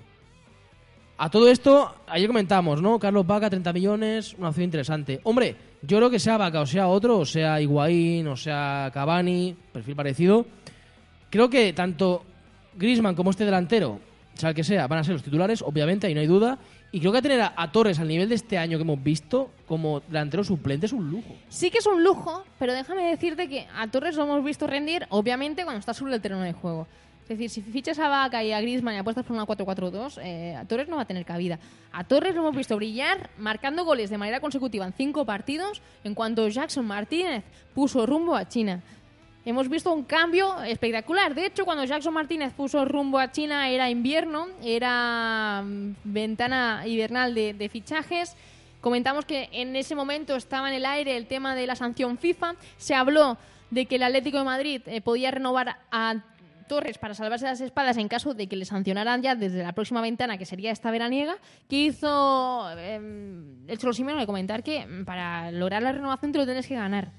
A 1.18 1.31
todo 1.31 1.51
esto, 1.51 1.94
ayer 2.07 2.27
comentamos, 2.27 2.81
¿no? 2.81 2.99
Carlos 2.99 3.27
Vaca, 3.27 3.51
30 3.51 3.72
millones, 3.75 4.35
una 4.38 4.49
opción 4.49 4.64
interesante. 4.64 5.20
Hombre, 5.25 5.55
yo 5.83 5.99
creo 5.99 6.11
que 6.11 6.18
sea 6.18 6.38
Vaca 6.38 6.61
o 6.62 6.66
sea 6.66 6.88
otro, 6.88 7.18
o 7.18 7.27
sea 7.27 7.61
Higuaín, 7.61 8.27
o 8.29 8.37
sea 8.37 8.90
Cavani, 8.94 9.55
perfil 9.72 9.94
parecido. 9.94 10.46
Creo 11.29 11.51
que 11.51 11.72
tanto 11.75 12.25
Griezmann 12.75 13.14
como 13.14 13.31
este 13.31 13.44
delantero, 13.44 14.01
sea 14.35 14.51
el 14.51 14.55
que 14.55 14.64
sea, 14.64 14.87
van 14.87 15.01
a 15.01 15.05
ser 15.05 15.14
los 15.14 15.22
titulares, 15.22 15.61
obviamente, 15.61 16.07
ahí 16.07 16.14
no 16.14 16.20
hay 16.20 16.27
duda. 16.27 16.59
Y 16.96 17.00
creo 17.00 17.12
que 17.12 17.20
tener 17.20 17.42
a, 17.42 17.72
Torres 17.72 17.98
al 17.98 18.09
nivel 18.09 18.30
de 18.30 18.37
este 18.37 18.56
año 18.56 18.78
que 18.78 18.82
hemos 18.82 19.02
visto 19.02 19.50
como 19.68 20.00
delantero 20.00 20.42
suplente 20.44 20.87
es 20.87 20.94
un 20.94 21.11
lujo. 21.11 21.37
Sí 21.50 21.70
que 21.70 21.76
es 21.76 21.87
un 21.87 22.02
lujo, 22.02 22.42
pero 22.59 22.72
déjame 22.72 23.11
decirte 23.11 23.50
que 23.50 23.66
a 23.76 23.87
Torres 23.88 24.16
lo 24.16 24.22
hemos 24.22 24.42
visto 24.42 24.66
rendir, 24.66 25.06
obviamente, 25.11 25.64
cuando 25.64 25.78
está 25.78 25.92
sobre 25.92 26.14
el 26.14 26.22
terreno 26.22 26.40
de 26.40 26.54
juego. 26.54 26.87
Es 27.24 27.28
decir, 27.28 27.50
si 27.50 27.61
fichas 27.61 27.98
a 27.98 28.09
Vaca 28.09 28.42
y 28.42 28.52
a 28.52 28.62
Griezmann 28.62 28.94
y 28.94 28.96
apuestas 28.96 29.26
por 29.26 29.37
una 29.37 29.44
4-4-2, 29.44 30.22
eh, 30.22 30.56
a 30.56 30.64
Torres 30.64 30.88
no 30.88 30.96
va 30.96 31.02
a 31.02 31.04
tener 31.04 31.26
cabida. 31.26 31.59
A 31.92 32.02
Torres 32.04 32.35
lo 32.35 32.40
hemos 32.40 32.56
visto 32.56 32.74
brillar 32.76 33.28
marcando 33.37 33.85
goles 33.85 34.09
de 34.09 34.16
manera 34.16 34.40
consecutiva 34.40 34.87
en 34.87 34.94
cinco 34.94 35.26
partidos 35.26 35.82
en 36.02 36.14
cuanto 36.14 36.48
Jackson 36.48 36.87
Martínez 36.87 37.44
puso 37.74 38.06
rumbo 38.06 38.35
a 38.35 38.48
China. 38.48 38.82
Hemos 39.46 39.68
visto 39.68 39.92
un 39.92 40.02
cambio 40.02 40.61
espectacular. 40.64 41.32
De 41.32 41.46
hecho, 41.46 41.64
cuando 41.64 41.85
Jackson 41.85 42.12
Martínez 42.12 42.52
puso 42.52 42.85
rumbo 42.85 43.20
a 43.20 43.30
China 43.30 43.70
era 43.70 43.88
invierno, 43.88 44.48
era 44.61 45.62
mm, 45.64 45.94
ventana 46.02 46.82
hibernal 46.85 47.32
de, 47.32 47.68
fichajes. 47.70 48.35
Comentamos 48.80 49.24
que 49.24 49.48
en 49.52 49.76
ese 49.76 49.94
momento 49.94 50.35
estaba 50.35 50.68
en 50.68 50.74
el 50.74 50.85
aire 50.85 51.16
el 51.16 51.28
tema 51.28 51.54
de 51.54 51.68
la 51.68 51.76
sanción 51.76 52.18
FIFA. 52.18 52.56
Se 52.76 52.96
habló 52.96 53.38
de 53.70 53.87
que 53.87 53.94
el 53.94 54.02
Atlético 54.02 54.38
de 54.38 54.44
Madrid 54.44 54.82
eh, 54.87 55.00
podía 55.00 55.30
renovar 55.30 55.76
a 55.92 56.16
Torres 56.66 56.98
para 56.98 57.14
salvarse 57.14 57.44
las 57.44 57.61
espadas 57.61 57.98
en 57.98 58.09
caso 58.09 58.35
de 58.35 58.48
que 58.48 58.56
le 58.56 58.64
sancionaran 58.64 59.22
ya 59.22 59.37
desde 59.37 59.62
la 59.62 59.74
próxima 59.74 60.00
ventana, 60.00 60.38
que 60.38 60.44
sería 60.44 60.72
esta 60.72 60.90
veraniega, 60.90 61.37
que 61.68 61.85
hizo 61.85 62.68
eh, 62.76 62.96
el 63.68 63.78
Cholo 63.78 63.92
Simeone 63.92 64.26
comentar 64.26 64.64
que 64.64 64.85
mm, 64.85 65.04
para 65.04 65.52
lograr 65.52 65.85
la 65.85 65.92
renovación 65.92 66.32
te 66.32 66.38
lo 66.38 66.46
tienes 66.46 66.66
que 66.66 66.74
ganar. 66.74 67.12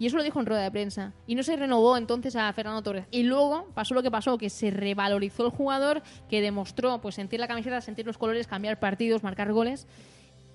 Y 0.00 0.06
eso 0.06 0.16
lo 0.16 0.22
dijo 0.22 0.40
en 0.40 0.46
rueda 0.46 0.62
de 0.62 0.70
prensa. 0.70 1.12
Y 1.26 1.34
no 1.34 1.42
se 1.42 1.54
renovó 1.56 1.98
entonces 1.98 2.34
a 2.34 2.50
Fernando 2.54 2.82
Torres. 2.82 3.04
Y 3.10 3.22
luego 3.22 3.66
pasó 3.74 3.92
lo 3.92 4.02
que 4.02 4.10
pasó, 4.10 4.38
que 4.38 4.48
se 4.48 4.70
revalorizó 4.70 5.44
el 5.44 5.50
jugador, 5.50 6.02
que 6.30 6.40
demostró 6.40 7.02
pues 7.02 7.16
sentir 7.16 7.38
la 7.38 7.46
camiseta, 7.46 7.82
sentir 7.82 8.06
los 8.06 8.16
colores, 8.16 8.46
cambiar 8.46 8.80
partidos, 8.80 9.22
marcar 9.22 9.52
goles. 9.52 9.86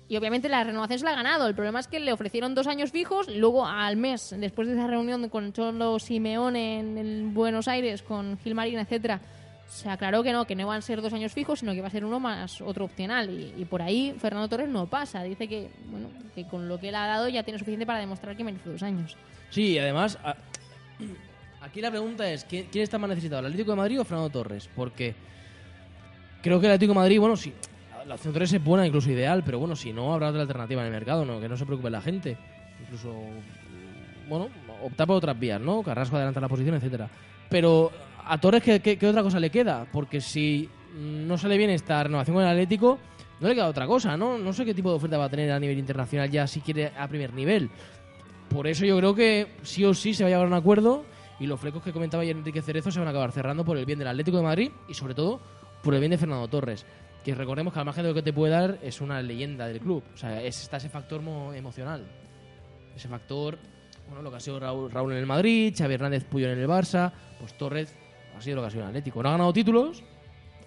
Y 0.08 0.16
obviamente 0.16 0.48
la 0.48 0.64
renovación 0.64 0.98
se 0.98 1.04
la 1.04 1.12
ha 1.12 1.14
ganado. 1.14 1.46
El 1.46 1.54
problema 1.54 1.78
es 1.78 1.86
que 1.86 2.00
le 2.00 2.12
ofrecieron 2.12 2.56
dos 2.56 2.66
años 2.66 2.90
fijos. 2.90 3.28
Luego, 3.28 3.64
al 3.64 3.96
mes, 3.96 4.34
después 4.36 4.66
de 4.66 4.74
esa 4.74 4.88
reunión 4.88 5.28
con 5.28 5.52
Cholo 5.52 6.00
Simeone 6.00 6.80
en, 6.80 6.98
en 6.98 7.32
Buenos 7.32 7.68
Aires, 7.68 8.02
con 8.02 8.38
Gilmarín, 8.38 8.80
etcétera, 8.80 9.20
se 9.68 9.88
aclaró 9.90 10.22
que 10.22 10.32
no, 10.32 10.46
que 10.46 10.54
no 10.54 10.62
iban 10.62 10.78
a 10.78 10.82
ser 10.82 11.02
dos 11.02 11.12
años 11.12 11.32
fijos, 11.32 11.60
sino 11.60 11.72
que 11.72 11.78
iba 11.78 11.88
a 11.88 11.90
ser 11.90 12.04
uno 12.04 12.20
más 12.20 12.60
otro 12.60 12.84
opcional. 12.84 13.28
Y, 13.30 13.64
por 13.64 13.82
ahí 13.82 14.14
Fernando 14.18 14.48
Torres 14.48 14.68
no 14.68 14.86
pasa. 14.86 15.22
Dice 15.22 15.48
que, 15.48 15.70
bueno, 15.90 16.08
que 16.34 16.46
con 16.46 16.68
lo 16.68 16.78
que 16.78 16.88
él 16.88 16.94
ha 16.94 17.06
dado 17.06 17.28
ya 17.28 17.42
tiene 17.42 17.58
suficiente 17.58 17.86
para 17.86 17.98
demostrar 17.98 18.36
que 18.36 18.44
merece 18.44 18.70
dos 18.70 18.82
años. 18.82 19.16
Sí, 19.50 19.72
y 19.72 19.78
además, 19.78 20.18
Aquí 21.66 21.80
la 21.80 21.90
pregunta 21.90 22.30
es, 22.30 22.44
¿quién, 22.44 22.68
quién 22.70 22.84
está 22.84 22.96
más 22.96 23.10
necesitado, 23.10 23.40
el 23.40 23.46
Atlético 23.46 23.72
de 23.72 23.76
Madrid 23.76 24.00
o 24.00 24.04
Fernando 24.04 24.30
Torres? 24.30 24.70
Porque 24.76 25.14
creo 26.40 26.60
que 26.60 26.66
el 26.66 26.72
Atlético 26.72 26.92
de 26.92 27.00
Madrid, 27.00 27.18
bueno, 27.18 27.36
sí, 27.36 27.52
la 28.06 28.14
opción 28.14 28.32
3 28.32 28.52
es 28.52 28.64
buena, 28.64 28.86
incluso 28.86 29.10
ideal, 29.10 29.42
pero 29.44 29.58
bueno, 29.58 29.74
si 29.74 29.92
no, 29.92 30.14
habrá 30.14 30.28
otra 30.28 30.42
alternativa 30.42 30.82
en 30.82 30.86
el 30.86 30.92
mercado, 30.92 31.24
¿no? 31.24 31.40
que 31.40 31.48
no 31.48 31.56
se 31.56 31.66
preocupe 31.66 31.90
la 31.90 32.00
gente. 32.00 32.36
Incluso, 32.82 33.12
bueno, 34.28 34.48
optar 34.82 35.08
por 35.08 35.16
otras 35.16 35.36
vías, 35.38 35.60
¿no? 35.60 35.82
Carrasco 35.82 36.14
adelanta 36.16 36.40
la 36.40 36.48
posición, 36.48 36.76
etcétera. 36.76 37.08
Pero 37.48 37.90
a 38.26 38.38
Torres, 38.40 38.62
¿qué, 38.62 38.80
qué, 38.80 39.06
otra 39.08 39.22
cosa 39.22 39.38
le 39.40 39.50
queda? 39.50 39.86
Porque 39.92 40.20
si 40.20 40.68
no 40.98 41.36
sale 41.38 41.56
bien 41.58 41.70
esta 41.70 42.02
renovación 42.02 42.34
con 42.36 42.44
el 42.44 42.50
Atlético, 42.50 42.98
no 43.40 43.48
le 43.48 43.54
queda 43.54 43.68
otra 43.68 43.86
cosa, 43.86 44.16
¿no? 44.16 44.38
No 44.38 44.52
sé 44.52 44.64
qué 44.64 44.74
tipo 44.74 44.90
de 44.90 44.96
oferta 44.96 45.18
va 45.18 45.26
a 45.26 45.28
tener 45.28 45.50
a 45.52 45.58
nivel 45.60 45.78
internacional 45.78 46.30
ya 46.30 46.46
si 46.46 46.60
quiere 46.60 46.92
a 46.98 47.06
primer 47.08 47.32
nivel. 47.34 47.70
Por 48.48 48.66
eso 48.66 48.84
yo 48.84 48.96
creo 48.98 49.14
que 49.14 49.48
sí 49.62 49.84
o 49.84 49.92
sí 49.94 50.14
se 50.14 50.22
va 50.24 50.28
a 50.28 50.30
llegar 50.30 50.44
a 50.44 50.48
un 50.48 50.54
acuerdo 50.54 51.04
y 51.38 51.46
los 51.46 51.60
flecos 51.60 51.82
que 51.82 51.92
comentaba 51.92 52.22
ayer 52.22 52.36
Enrique 52.36 52.62
Cerezo 52.62 52.90
se 52.90 52.98
van 52.98 53.08
a 53.08 53.10
acabar 53.10 53.32
cerrando 53.32 53.64
por 53.64 53.76
el 53.76 53.84
bien 53.84 53.98
del 53.98 54.08
Atlético 54.08 54.38
de 54.38 54.42
Madrid 54.44 54.70
y 54.88 54.94
sobre 54.94 55.14
todo 55.14 55.40
por 55.82 55.92
el 55.94 56.00
bien 56.00 56.10
de 56.10 56.18
Fernando 56.18 56.48
Torres. 56.48 56.86
Que 57.24 57.34
recordemos 57.34 57.72
que 57.72 57.78
al 57.80 57.84
margen 57.84 58.04
de 58.04 58.10
lo 58.10 58.14
que 58.14 58.22
te 58.22 58.32
puede 58.32 58.52
dar 58.52 58.78
es 58.82 59.00
una 59.00 59.20
leyenda 59.20 59.66
del 59.66 59.80
club. 59.80 60.02
O 60.14 60.16
sea, 60.16 60.40
es- 60.42 60.62
está 60.62 60.76
ese 60.78 60.88
factor 60.88 61.20
mo- 61.22 61.52
emocional. 61.52 62.06
Ese 62.94 63.08
factor, 63.08 63.58
bueno, 64.06 64.22
lo 64.22 64.30
que 64.30 64.36
ha 64.36 64.40
sido 64.40 64.58
Raúl, 64.60 64.90
Raúl 64.90 65.12
en 65.12 65.18
el 65.18 65.26
Madrid, 65.26 65.74
Xavi 65.76 65.94
Hernández 65.94 66.24
Puyol 66.24 66.52
en 66.52 66.60
el 66.60 66.68
Barça, 66.68 67.12
pues 67.40 67.52
Torres 67.58 67.92
ha 68.36 68.42
sido 68.42 68.56
lo 68.56 68.62
que 68.62 68.68
ha 68.68 68.70
sido 68.70 68.82
en 68.82 68.88
el 68.88 68.90
Atlético. 68.90 69.22
No 69.22 69.28
ha 69.28 69.32
ganado 69.32 69.52
títulos, 69.52 70.02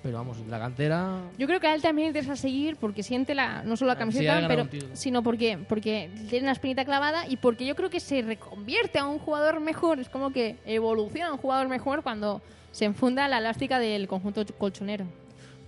pero 0.01 0.17
vamos, 0.17 0.37
la 0.47 0.59
cantera 0.59 1.19
Yo 1.37 1.45
creo 1.45 1.59
que 1.59 1.67
a 1.67 1.75
él 1.75 1.81
también 1.81 2.05
le 2.05 2.09
interesa 2.09 2.35
seguir 2.35 2.77
porque 2.77 3.03
siente 3.03 3.35
la, 3.35 3.63
no 3.63 3.75
solo 3.75 3.89
la 3.89 3.95
de 3.95 3.99
camiseta, 3.99 4.47
pero, 4.47 4.67
sino 4.93 5.23
porque, 5.23 5.59
porque 5.67 6.09
tiene 6.29 6.45
una 6.45 6.53
espinita 6.53 6.85
clavada 6.85 7.27
y 7.27 7.37
porque 7.37 7.65
yo 7.65 7.75
creo 7.75 7.89
que 7.89 7.99
se 7.99 8.21
reconvierte 8.21 8.99
a 8.99 9.05
un 9.05 9.19
jugador 9.19 9.59
mejor. 9.59 9.99
Es 9.99 10.09
como 10.09 10.31
que 10.31 10.55
evoluciona 10.65 11.29
a 11.29 11.33
un 11.33 11.37
jugador 11.37 11.67
mejor 11.67 12.01
cuando 12.01 12.41
se 12.71 12.85
enfunda 12.85 13.27
la 13.27 13.39
elástica 13.39 13.79
del 13.79 14.07
conjunto 14.07 14.45
colchonero. 14.57 15.05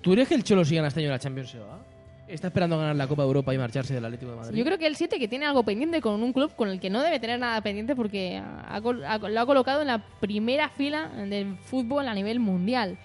¿Tú 0.01 0.11
crees 0.11 0.29
que 0.29 0.35
el 0.35 0.43
Cholo 0.43 0.63
si 0.63 0.75
gana 0.75 0.87
este 0.87 1.01
año 1.01 1.09
la 1.09 1.19
Champions 1.19 1.55
va? 1.57 1.90
¿Está 2.31 2.47
esperando 2.47 2.77
ganar 2.77 2.95
la 2.95 3.07
Copa 3.07 3.23
de 3.23 3.27
Europa 3.27 3.53
y 3.53 3.57
marcharse 3.57 3.93
del 3.93 4.05
Atlético 4.05 4.31
de 4.31 4.37
Madrid? 4.37 4.57
Yo 4.57 4.63
creo 4.63 4.77
que 4.77 4.87
él 4.87 4.95
siente 4.95 5.19
que 5.19 5.27
tiene 5.27 5.45
algo 5.45 5.63
pendiente 5.63 5.99
con 6.01 6.23
un 6.23 6.31
club 6.31 6.55
con 6.55 6.69
el 6.69 6.79
que 6.79 6.89
no 6.89 7.01
debe 7.01 7.19
tener 7.19 7.39
nada 7.39 7.59
pendiente 7.61 7.95
porque 7.95 8.37
ha 8.37 8.75
ha- 8.77 9.17
lo 9.17 9.39
ha 9.41 9.45
colocado 9.45 9.81
en 9.81 9.87
la 9.87 9.99
primera 10.19 10.69
fila 10.69 11.09
del 11.09 11.57
fútbol 11.57 12.07
a 12.07 12.13
nivel 12.13 12.39
mundial. 12.39 12.97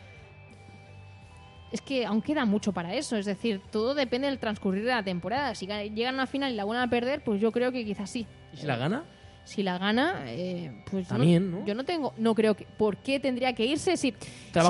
Es 1.72 1.80
que 1.80 2.06
aún 2.06 2.22
queda 2.22 2.44
mucho 2.44 2.72
para 2.72 2.94
eso, 2.94 3.16
es 3.16 3.26
decir, 3.26 3.60
todo 3.72 3.94
depende 3.94 4.28
del 4.28 4.38
transcurrir 4.38 4.84
de 4.84 4.90
la 4.92 5.02
temporada. 5.02 5.54
Si 5.56 5.66
ga- 5.66 5.92
llegan 5.92 6.14
a 6.14 6.18
una 6.18 6.26
final 6.28 6.52
y 6.52 6.56
la 6.56 6.64
vuelven 6.64 6.84
a 6.84 6.88
perder, 6.90 7.22
pues 7.24 7.40
yo 7.40 7.50
creo 7.50 7.72
que 7.72 7.84
quizás 7.84 8.08
sí. 8.08 8.26
¿Y 8.52 8.58
si 8.58 8.66
la 8.66 8.76
gana? 8.76 9.02
Si 9.44 9.62
la 9.62 9.76
gana, 9.78 10.22
eh, 10.26 10.72
pues 10.90 11.04
yo 11.06 11.08
También, 11.14 11.50
no, 11.50 11.58
¿no? 11.60 11.66
yo 11.66 11.74
no 11.74 11.84
tengo, 11.84 12.14
no 12.16 12.34
creo 12.34 12.54
que, 12.54 12.64
¿por 12.78 12.96
qué 12.98 13.18
tendría 13.20 13.52
que 13.52 13.64
irse 13.64 13.96
si, 13.96 14.12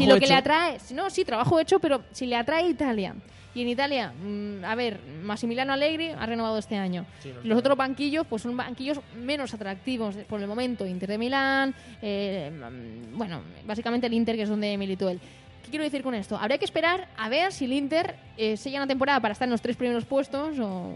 lo 0.07 0.19
que 0.19 0.27
le 0.27 0.35
atrae, 0.35 0.79
no, 0.95 1.09
sí, 1.11 1.25
trabajo 1.25 1.61
hecho, 1.61 1.79
pero 1.79 2.03
si 2.13 2.27
le 2.27 2.37
atrae 2.37 2.69
Italia 2.69 3.15
y 3.57 3.63
en 3.63 3.69
Italia, 3.69 4.13
mm, 4.13 4.65
a 4.65 4.75
ver, 4.75 5.01
Massimiliano 5.23 5.73
Allegri 5.73 6.09
ha 6.11 6.27
renovado 6.27 6.59
este 6.59 6.77
año, 6.77 7.05
Sí, 7.23 7.31
no 7.35 7.49
los 7.49 7.59
otros 7.59 7.77
banquillos, 7.77 8.27
pues 8.27 8.43
son 8.43 8.57
banquillos 8.57 9.01
menos 9.21 9.53
atractivos 9.55 10.15
por 10.29 10.41
el 10.41 10.47
momento, 10.47 10.87
Inter 10.87 11.09
de 11.09 11.19
Milán, 11.19 11.75
eh, 12.03 12.51
mm, 12.53 13.17
bueno, 13.17 13.41
básicamente 13.67 14.07
el 14.07 14.15
Inter 14.15 14.37
que 14.37 14.43
es 14.43 14.49
donde 14.49 14.77
militó 14.77 15.09
él. 15.09 15.19
¿Qué 15.65 15.71
quiero 15.71 15.85
decir 15.85 16.03
con 16.03 16.15
esto? 16.15 16.37
Habría 16.37 16.59
que 16.59 16.65
esperar 16.65 17.09
a 17.17 17.29
ver 17.29 17.51
si 17.53 17.65
el 17.65 17.73
Inter 17.73 18.15
eh, 18.37 18.57
sella 18.57 18.79
una 18.79 18.87
temporada 18.87 19.19
para 19.21 19.33
estar 19.33 19.47
en 19.47 19.51
los 19.53 19.61
tres 19.63 19.75
primeros 19.77 20.05
puestos 20.05 20.57
o, 20.61 20.95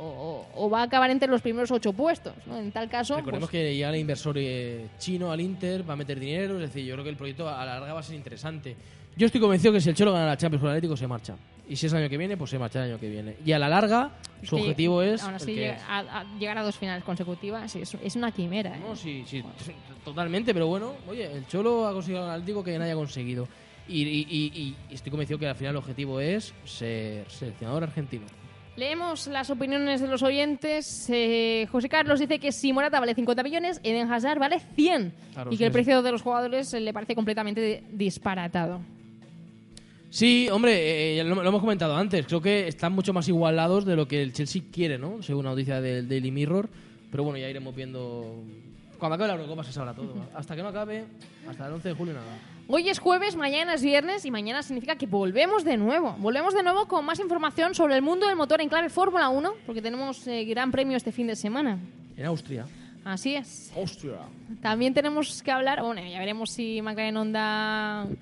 o- 0.00 0.46
o 0.54 0.70
va 0.70 0.80
a 0.80 0.84
acabar 0.84 1.10
entre 1.10 1.28
los 1.28 1.42
primeros 1.42 1.70
ocho 1.72 1.92
puestos. 1.92 2.32
¿no? 2.46 2.56
En 2.58 2.70
tal 2.70 2.88
caso, 2.88 3.16
Recordemos 3.16 3.48
pues, 3.50 3.62
que 3.62 3.74
llega 3.74 3.88
el 3.90 3.96
inversor 3.96 4.36
eh, 4.38 4.86
chino 4.98 5.32
al 5.32 5.40
Inter, 5.40 5.88
va 5.88 5.94
a 5.94 5.96
meter 5.96 6.20
dinero, 6.20 6.54
es 6.54 6.60
decir, 6.72 6.84
yo 6.84 6.94
creo 6.94 7.04
que 7.04 7.10
el 7.10 7.16
proyecto 7.16 7.48
a 7.48 7.64
la 7.64 7.74
larga 7.80 7.94
va 7.94 8.00
a 8.00 8.02
ser 8.04 8.14
interesante. 8.14 8.76
Yo 9.16 9.26
estoy 9.26 9.40
convencido 9.40 9.72
que 9.72 9.80
si 9.80 9.88
el 9.88 9.96
Cholo 9.96 10.12
gana 10.12 10.26
la 10.26 10.36
Champions 10.36 10.60
con 10.60 10.70
el 10.70 10.76
Atlético 10.76 10.96
se 10.96 11.08
marcha. 11.08 11.34
Y 11.68 11.76
si 11.76 11.86
es 11.86 11.92
el 11.92 11.98
año 11.98 12.08
que 12.08 12.16
viene, 12.16 12.36
pues 12.36 12.50
se 12.50 12.58
marcha 12.58 12.82
el 12.84 12.90
año 12.92 13.00
que 13.00 13.08
viene. 13.10 13.36
Y 13.44 13.52
a 13.52 13.58
la 13.58 13.68
larga, 13.68 14.12
su 14.42 14.56
objetivo 14.56 15.02
es 15.02 15.22
aún 15.22 15.34
así 15.34 15.46
que 15.54 15.54
llega- 15.60 15.74
es. 15.76 15.82
a, 15.88 15.98
a 16.20 16.24
llegar 16.38 16.56
a 16.58 16.62
dos 16.62 16.76
finales 16.76 17.04
consecutivas 17.04 17.76
es, 17.76 17.94
es 17.94 18.16
una 18.16 18.32
quimera. 18.32 18.74
¿eh? 18.76 18.80
No, 18.80 18.96
sí, 18.96 19.22
sí, 19.26 19.42
totalmente, 20.04 20.54
pero 20.54 20.66
bueno, 20.66 20.94
oye, 21.08 21.30
el 21.30 21.46
Cholo 21.46 21.86
ha 21.86 21.92
conseguido 21.92 22.30
Atlético 22.30 22.64
que 22.64 22.78
nadie 22.78 22.92
ha 22.92 22.96
conseguido. 22.96 23.46
Y, 23.86 24.02
y- 24.02 24.26
y- 24.30 24.76
y 24.90 24.94
estoy 24.94 25.10
convencido 25.10 25.38
que 25.38 25.46
al 25.48 25.54
final 25.56 25.72
el 25.72 25.76
objetivo 25.78 26.20
es 26.20 26.54
ser 26.64 27.30
seleccionador 27.30 27.82
argentino. 27.84 28.26
Leemos 28.76 29.26
las 29.26 29.50
opiniones 29.50 30.00
de 30.00 30.06
los 30.06 30.22
oyentes. 30.22 31.08
Eh, 31.10 31.66
José 31.72 31.88
Carlos 31.88 32.20
dice 32.20 32.38
que 32.38 32.52
si 32.52 32.72
Morata 32.72 33.00
vale 33.00 33.14
50 33.14 33.42
millones, 33.42 33.80
Eden 33.82 34.10
Hazard 34.12 34.38
vale 34.38 34.60
100. 34.60 35.12
Claro, 35.32 35.50
y 35.50 35.54
sí, 35.54 35.58
que 35.58 35.64
el 35.66 35.72
precio 35.72 36.00
de 36.02 36.12
los 36.12 36.22
jugadores 36.22 36.72
eh, 36.74 36.80
le 36.80 36.92
parece 36.92 37.14
completamente 37.16 37.82
disparatado. 37.90 38.80
Sí, 40.10 40.48
hombre, 40.50 41.12
eh, 41.12 41.16
ya 41.16 41.24
lo, 41.24 41.34
lo 41.34 41.48
hemos 41.48 41.60
comentado 41.60 41.96
antes. 41.96 42.26
Creo 42.26 42.40
que 42.40 42.66
están 42.66 42.92
mucho 42.92 43.12
más 43.12 43.28
igualados 43.28 43.84
de 43.84 43.96
lo 43.96 44.08
que 44.08 44.22
el 44.22 44.32
Chelsea 44.32 44.62
quiere, 44.72 44.98
¿no? 44.98 45.22
Según 45.22 45.40
una 45.40 45.50
noticia 45.50 45.80
del 45.80 46.08
Daily 46.08 46.30
Mirror. 46.30 46.68
Pero 47.10 47.24
bueno, 47.24 47.38
ya 47.38 47.48
iremos 47.48 47.74
viendo. 47.74 48.42
Cuando 48.98 49.14
acabe 49.14 49.28
la 49.28 49.34
Eurocopa 49.34 49.64
se 49.64 49.72
sabrá 49.72 49.94
todo. 49.94 50.14
Hasta 50.34 50.56
que 50.56 50.62
no 50.62 50.68
acabe, 50.68 51.04
hasta 51.48 51.66
el 51.66 51.74
11 51.74 51.88
de 51.88 51.94
julio 51.94 52.14
nada. 52.14 52.26
Hoy 52.66 52.88
es 52.88 52.98
jueves, 52.98 53.36
mañana 53.36 53.74
es 53.74 53.82
viernes 53.82 54.24
y 54.26 54.30
mañana 54.30 54.62
significa 54.62 54.96
que 54.96 55.06
volvemos 55.06 55.64
de 55.64 55.76
nuevo. 55.78 56.14
Volvemos 56.18 56.52
de 56.52 56.62
nuevo 56.62 56.86
con 56.86 57.04
más 57.04 57.18
información 57.18 57.74
sobre 57.74 57.94
el 57.94 58.02
mundo 58.02 58.26
del 58.26 58.36
motor 58.36 58.60
en 58.60 58.68
clave 58.68 58.90
Fórmula 58.90 59.30
1, 59.30 59.52
porque 59.64 59.80
tenemos 59.80 60.26
eh, 60.26 60.44
gran 60.44 60.70
premio 60.70 60.96
este 60.96 61.12
fin 61.12 61.28
de 61.28 61.36
semana. 61.36 61.78
En 62.16 62.26
Austria. 62.26 62.66
Así 63.04 63.36
es. 63.36 63.72
Austria. 63.74 64.18
También 64.60 64.92
tenemos 64.92 65.42
que 65.42 65.50
hablar, 65.50 65.80
bueno, 65.82 66.02
ya 66.02 66.18
veremos 66.18 66.50
si 66.50 66.82
McLaren 66.82 67.16
Honda 67.16 68.06
eh, 68.10 68.16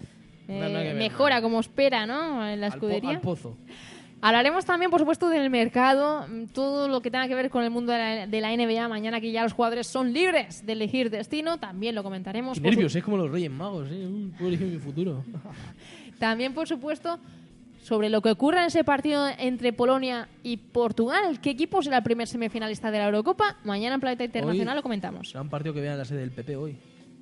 No 0.48 0.54
ver, 0.60 0.94
mejora 0.94 1.42
como 1.42 1.60
espera, 1.60 2.06
¿no? 2.06 2.46
En 2.46 2.60
la 2.60 2.66
Al, 2.66 2.72
po- 2.72 2.76
escudería. 2.88 3.10
al 3.10 3.20
pozo. 3.20 3.56
Hablaremos 4.22 4.64
también, 4.64 4.90
por 4.90 4.98
supuesto, 5.00 5.28
del 5.28 5.50
mercado, 5.50 6.26
mm, 6.26 6.46
todo 6.46 6.88
lo 6.88 7.02
que 7.02 7.10
tenga 7.10 7.28
que 7.28 7.34
ver 7.34 7.50
con 7.50 7.62
el 7.64 7.70
mundo 7.70 7.92
de 7.92 7.98
la, 7.98 8.26
de 8.26 8.40
la 8.40 8.50
NBA. 8.56 8.88
Mañana 8.88 9.20
que 9.20 9.30
ya 9.30 9.42
los 9.42 9.52
jugadores 9.52 9.86
son 9.86 10.12
libres 10.12 10.64
de 10.64 10.72
elegir 10.72 11.10
destino, 11.10 11.58
también 11.58 11.94
lo 11.94 12.02
comentaremos. 12.02 12.58
Qué 12.58 12.62
nervios, 12.70 12.94
es 12.96 13.04
como 13.04 13.18
los 13.18 13.30
Reyes 13.30 13.50
Magos, 13.50 13.88
¿eh? 13.90 14.06
Uy, 14.06 14.32
puedo 14.38 14.48
elegir 14.48 14.68
mi 14.68 14.78
futuro. 14.78 15.22
También, 16.18 16.54
por 16.54 16.66
supuesto, 16.66 17.18
sobre 17.82 18.08
lo 18.08 18.22
que 18.22 18.30
ocurra 18.30 18.62
en 18.62 18.68
ese 18.68 18.84
partido 18.84 19.26
entre 19.38 19.72
Polonia 19.74 20.28
y 20.42 20.56
Portugal. 20.56 21.38
¿Qué 21.42 21.50
equipo 21.50 21.82
será 21.82 21.98
el 21.98 22.02
primer 22.02 22.26
semifinalista 22.26 22.90
de 22.90 22.98
la 22.98 23.04
Eurocopa? 23.06 23.58
Mañana 23.64 23.96
en 23.96 24.00
Planeta 24.00 24.24
Internacional 24.24 24.74
Hoy 24.74 24.78
lo 24.78 24.82
comentamos. 24.82 25.28
Será 25.28 25.42
un 25.42 25.50
partido 25.50 25.74
que 25.74 25.82
vean 25.82 25.98
la 25.98 26.04
sede 26.06 26.20
del 26.20 26.30
PP 26.30 26.56
hoy. 26.56 26.76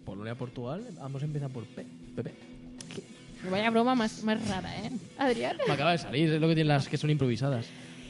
Polonia-Portugal, 0.04 0.84
ambos 1.00 1.22
empiezan 1.24 1.50
por 1.50 1.64
P. 1.64 1.84
PP. 2.14 2.53
Vaya 3.50 3.70
broma 3.70 3.94
más, 3.94 4.22
más 4.22 4.48
rara, 4.48 4.74
¿eh? 4.78 4.90
Adrián. 5.18 5.56
Me 5.66 5.74
acaba 5.74 5.92
de 5.92 5.98
salir, 5.98 6.32
es 6.32 6.40
lo 6.40 6.48
que 6.48 6.54
tienen 6.54 6.68
las 6.68 6.88
que 6.88 6.96
son 6.96 7.10
improvisadas. 7.10 7.66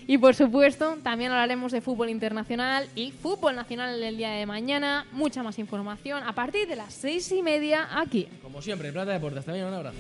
Y 0.07 0.19
por 0.19 0.35
supuesto, 0.35 0.99
también 1.03 1.31
hablaremos 1.33 1.73
de 1.73 1.81
fútbol 1.81 2.11
internacional 2.11 2.89
y 2.95 3.11
fútbol 3.11 3.57
nacional 3.57 4.03
el 4.03 4.17
día 4.17 4.33
de 4.33 4.45
mañana. 4.45 5.07
Mucha 5.13 5.43
más 5.43 5.59
información 5.59 6.23
a 6.23 6.35
partir 6.35 6.69
de 6.69 6.77
las 6.77 6.93
seis 6.93 7.33
y 7.33 7.43
media 7.43 7.89
aquí. 7.99 8.29
Como 8.43 8.61
siempre, 8.61 8.93
Plata 8.93 9.13
Deportes. 9.13 9.47
Mañana, 9.47 9.69
un 9.69 9.75
abrazo. 9.75 9.97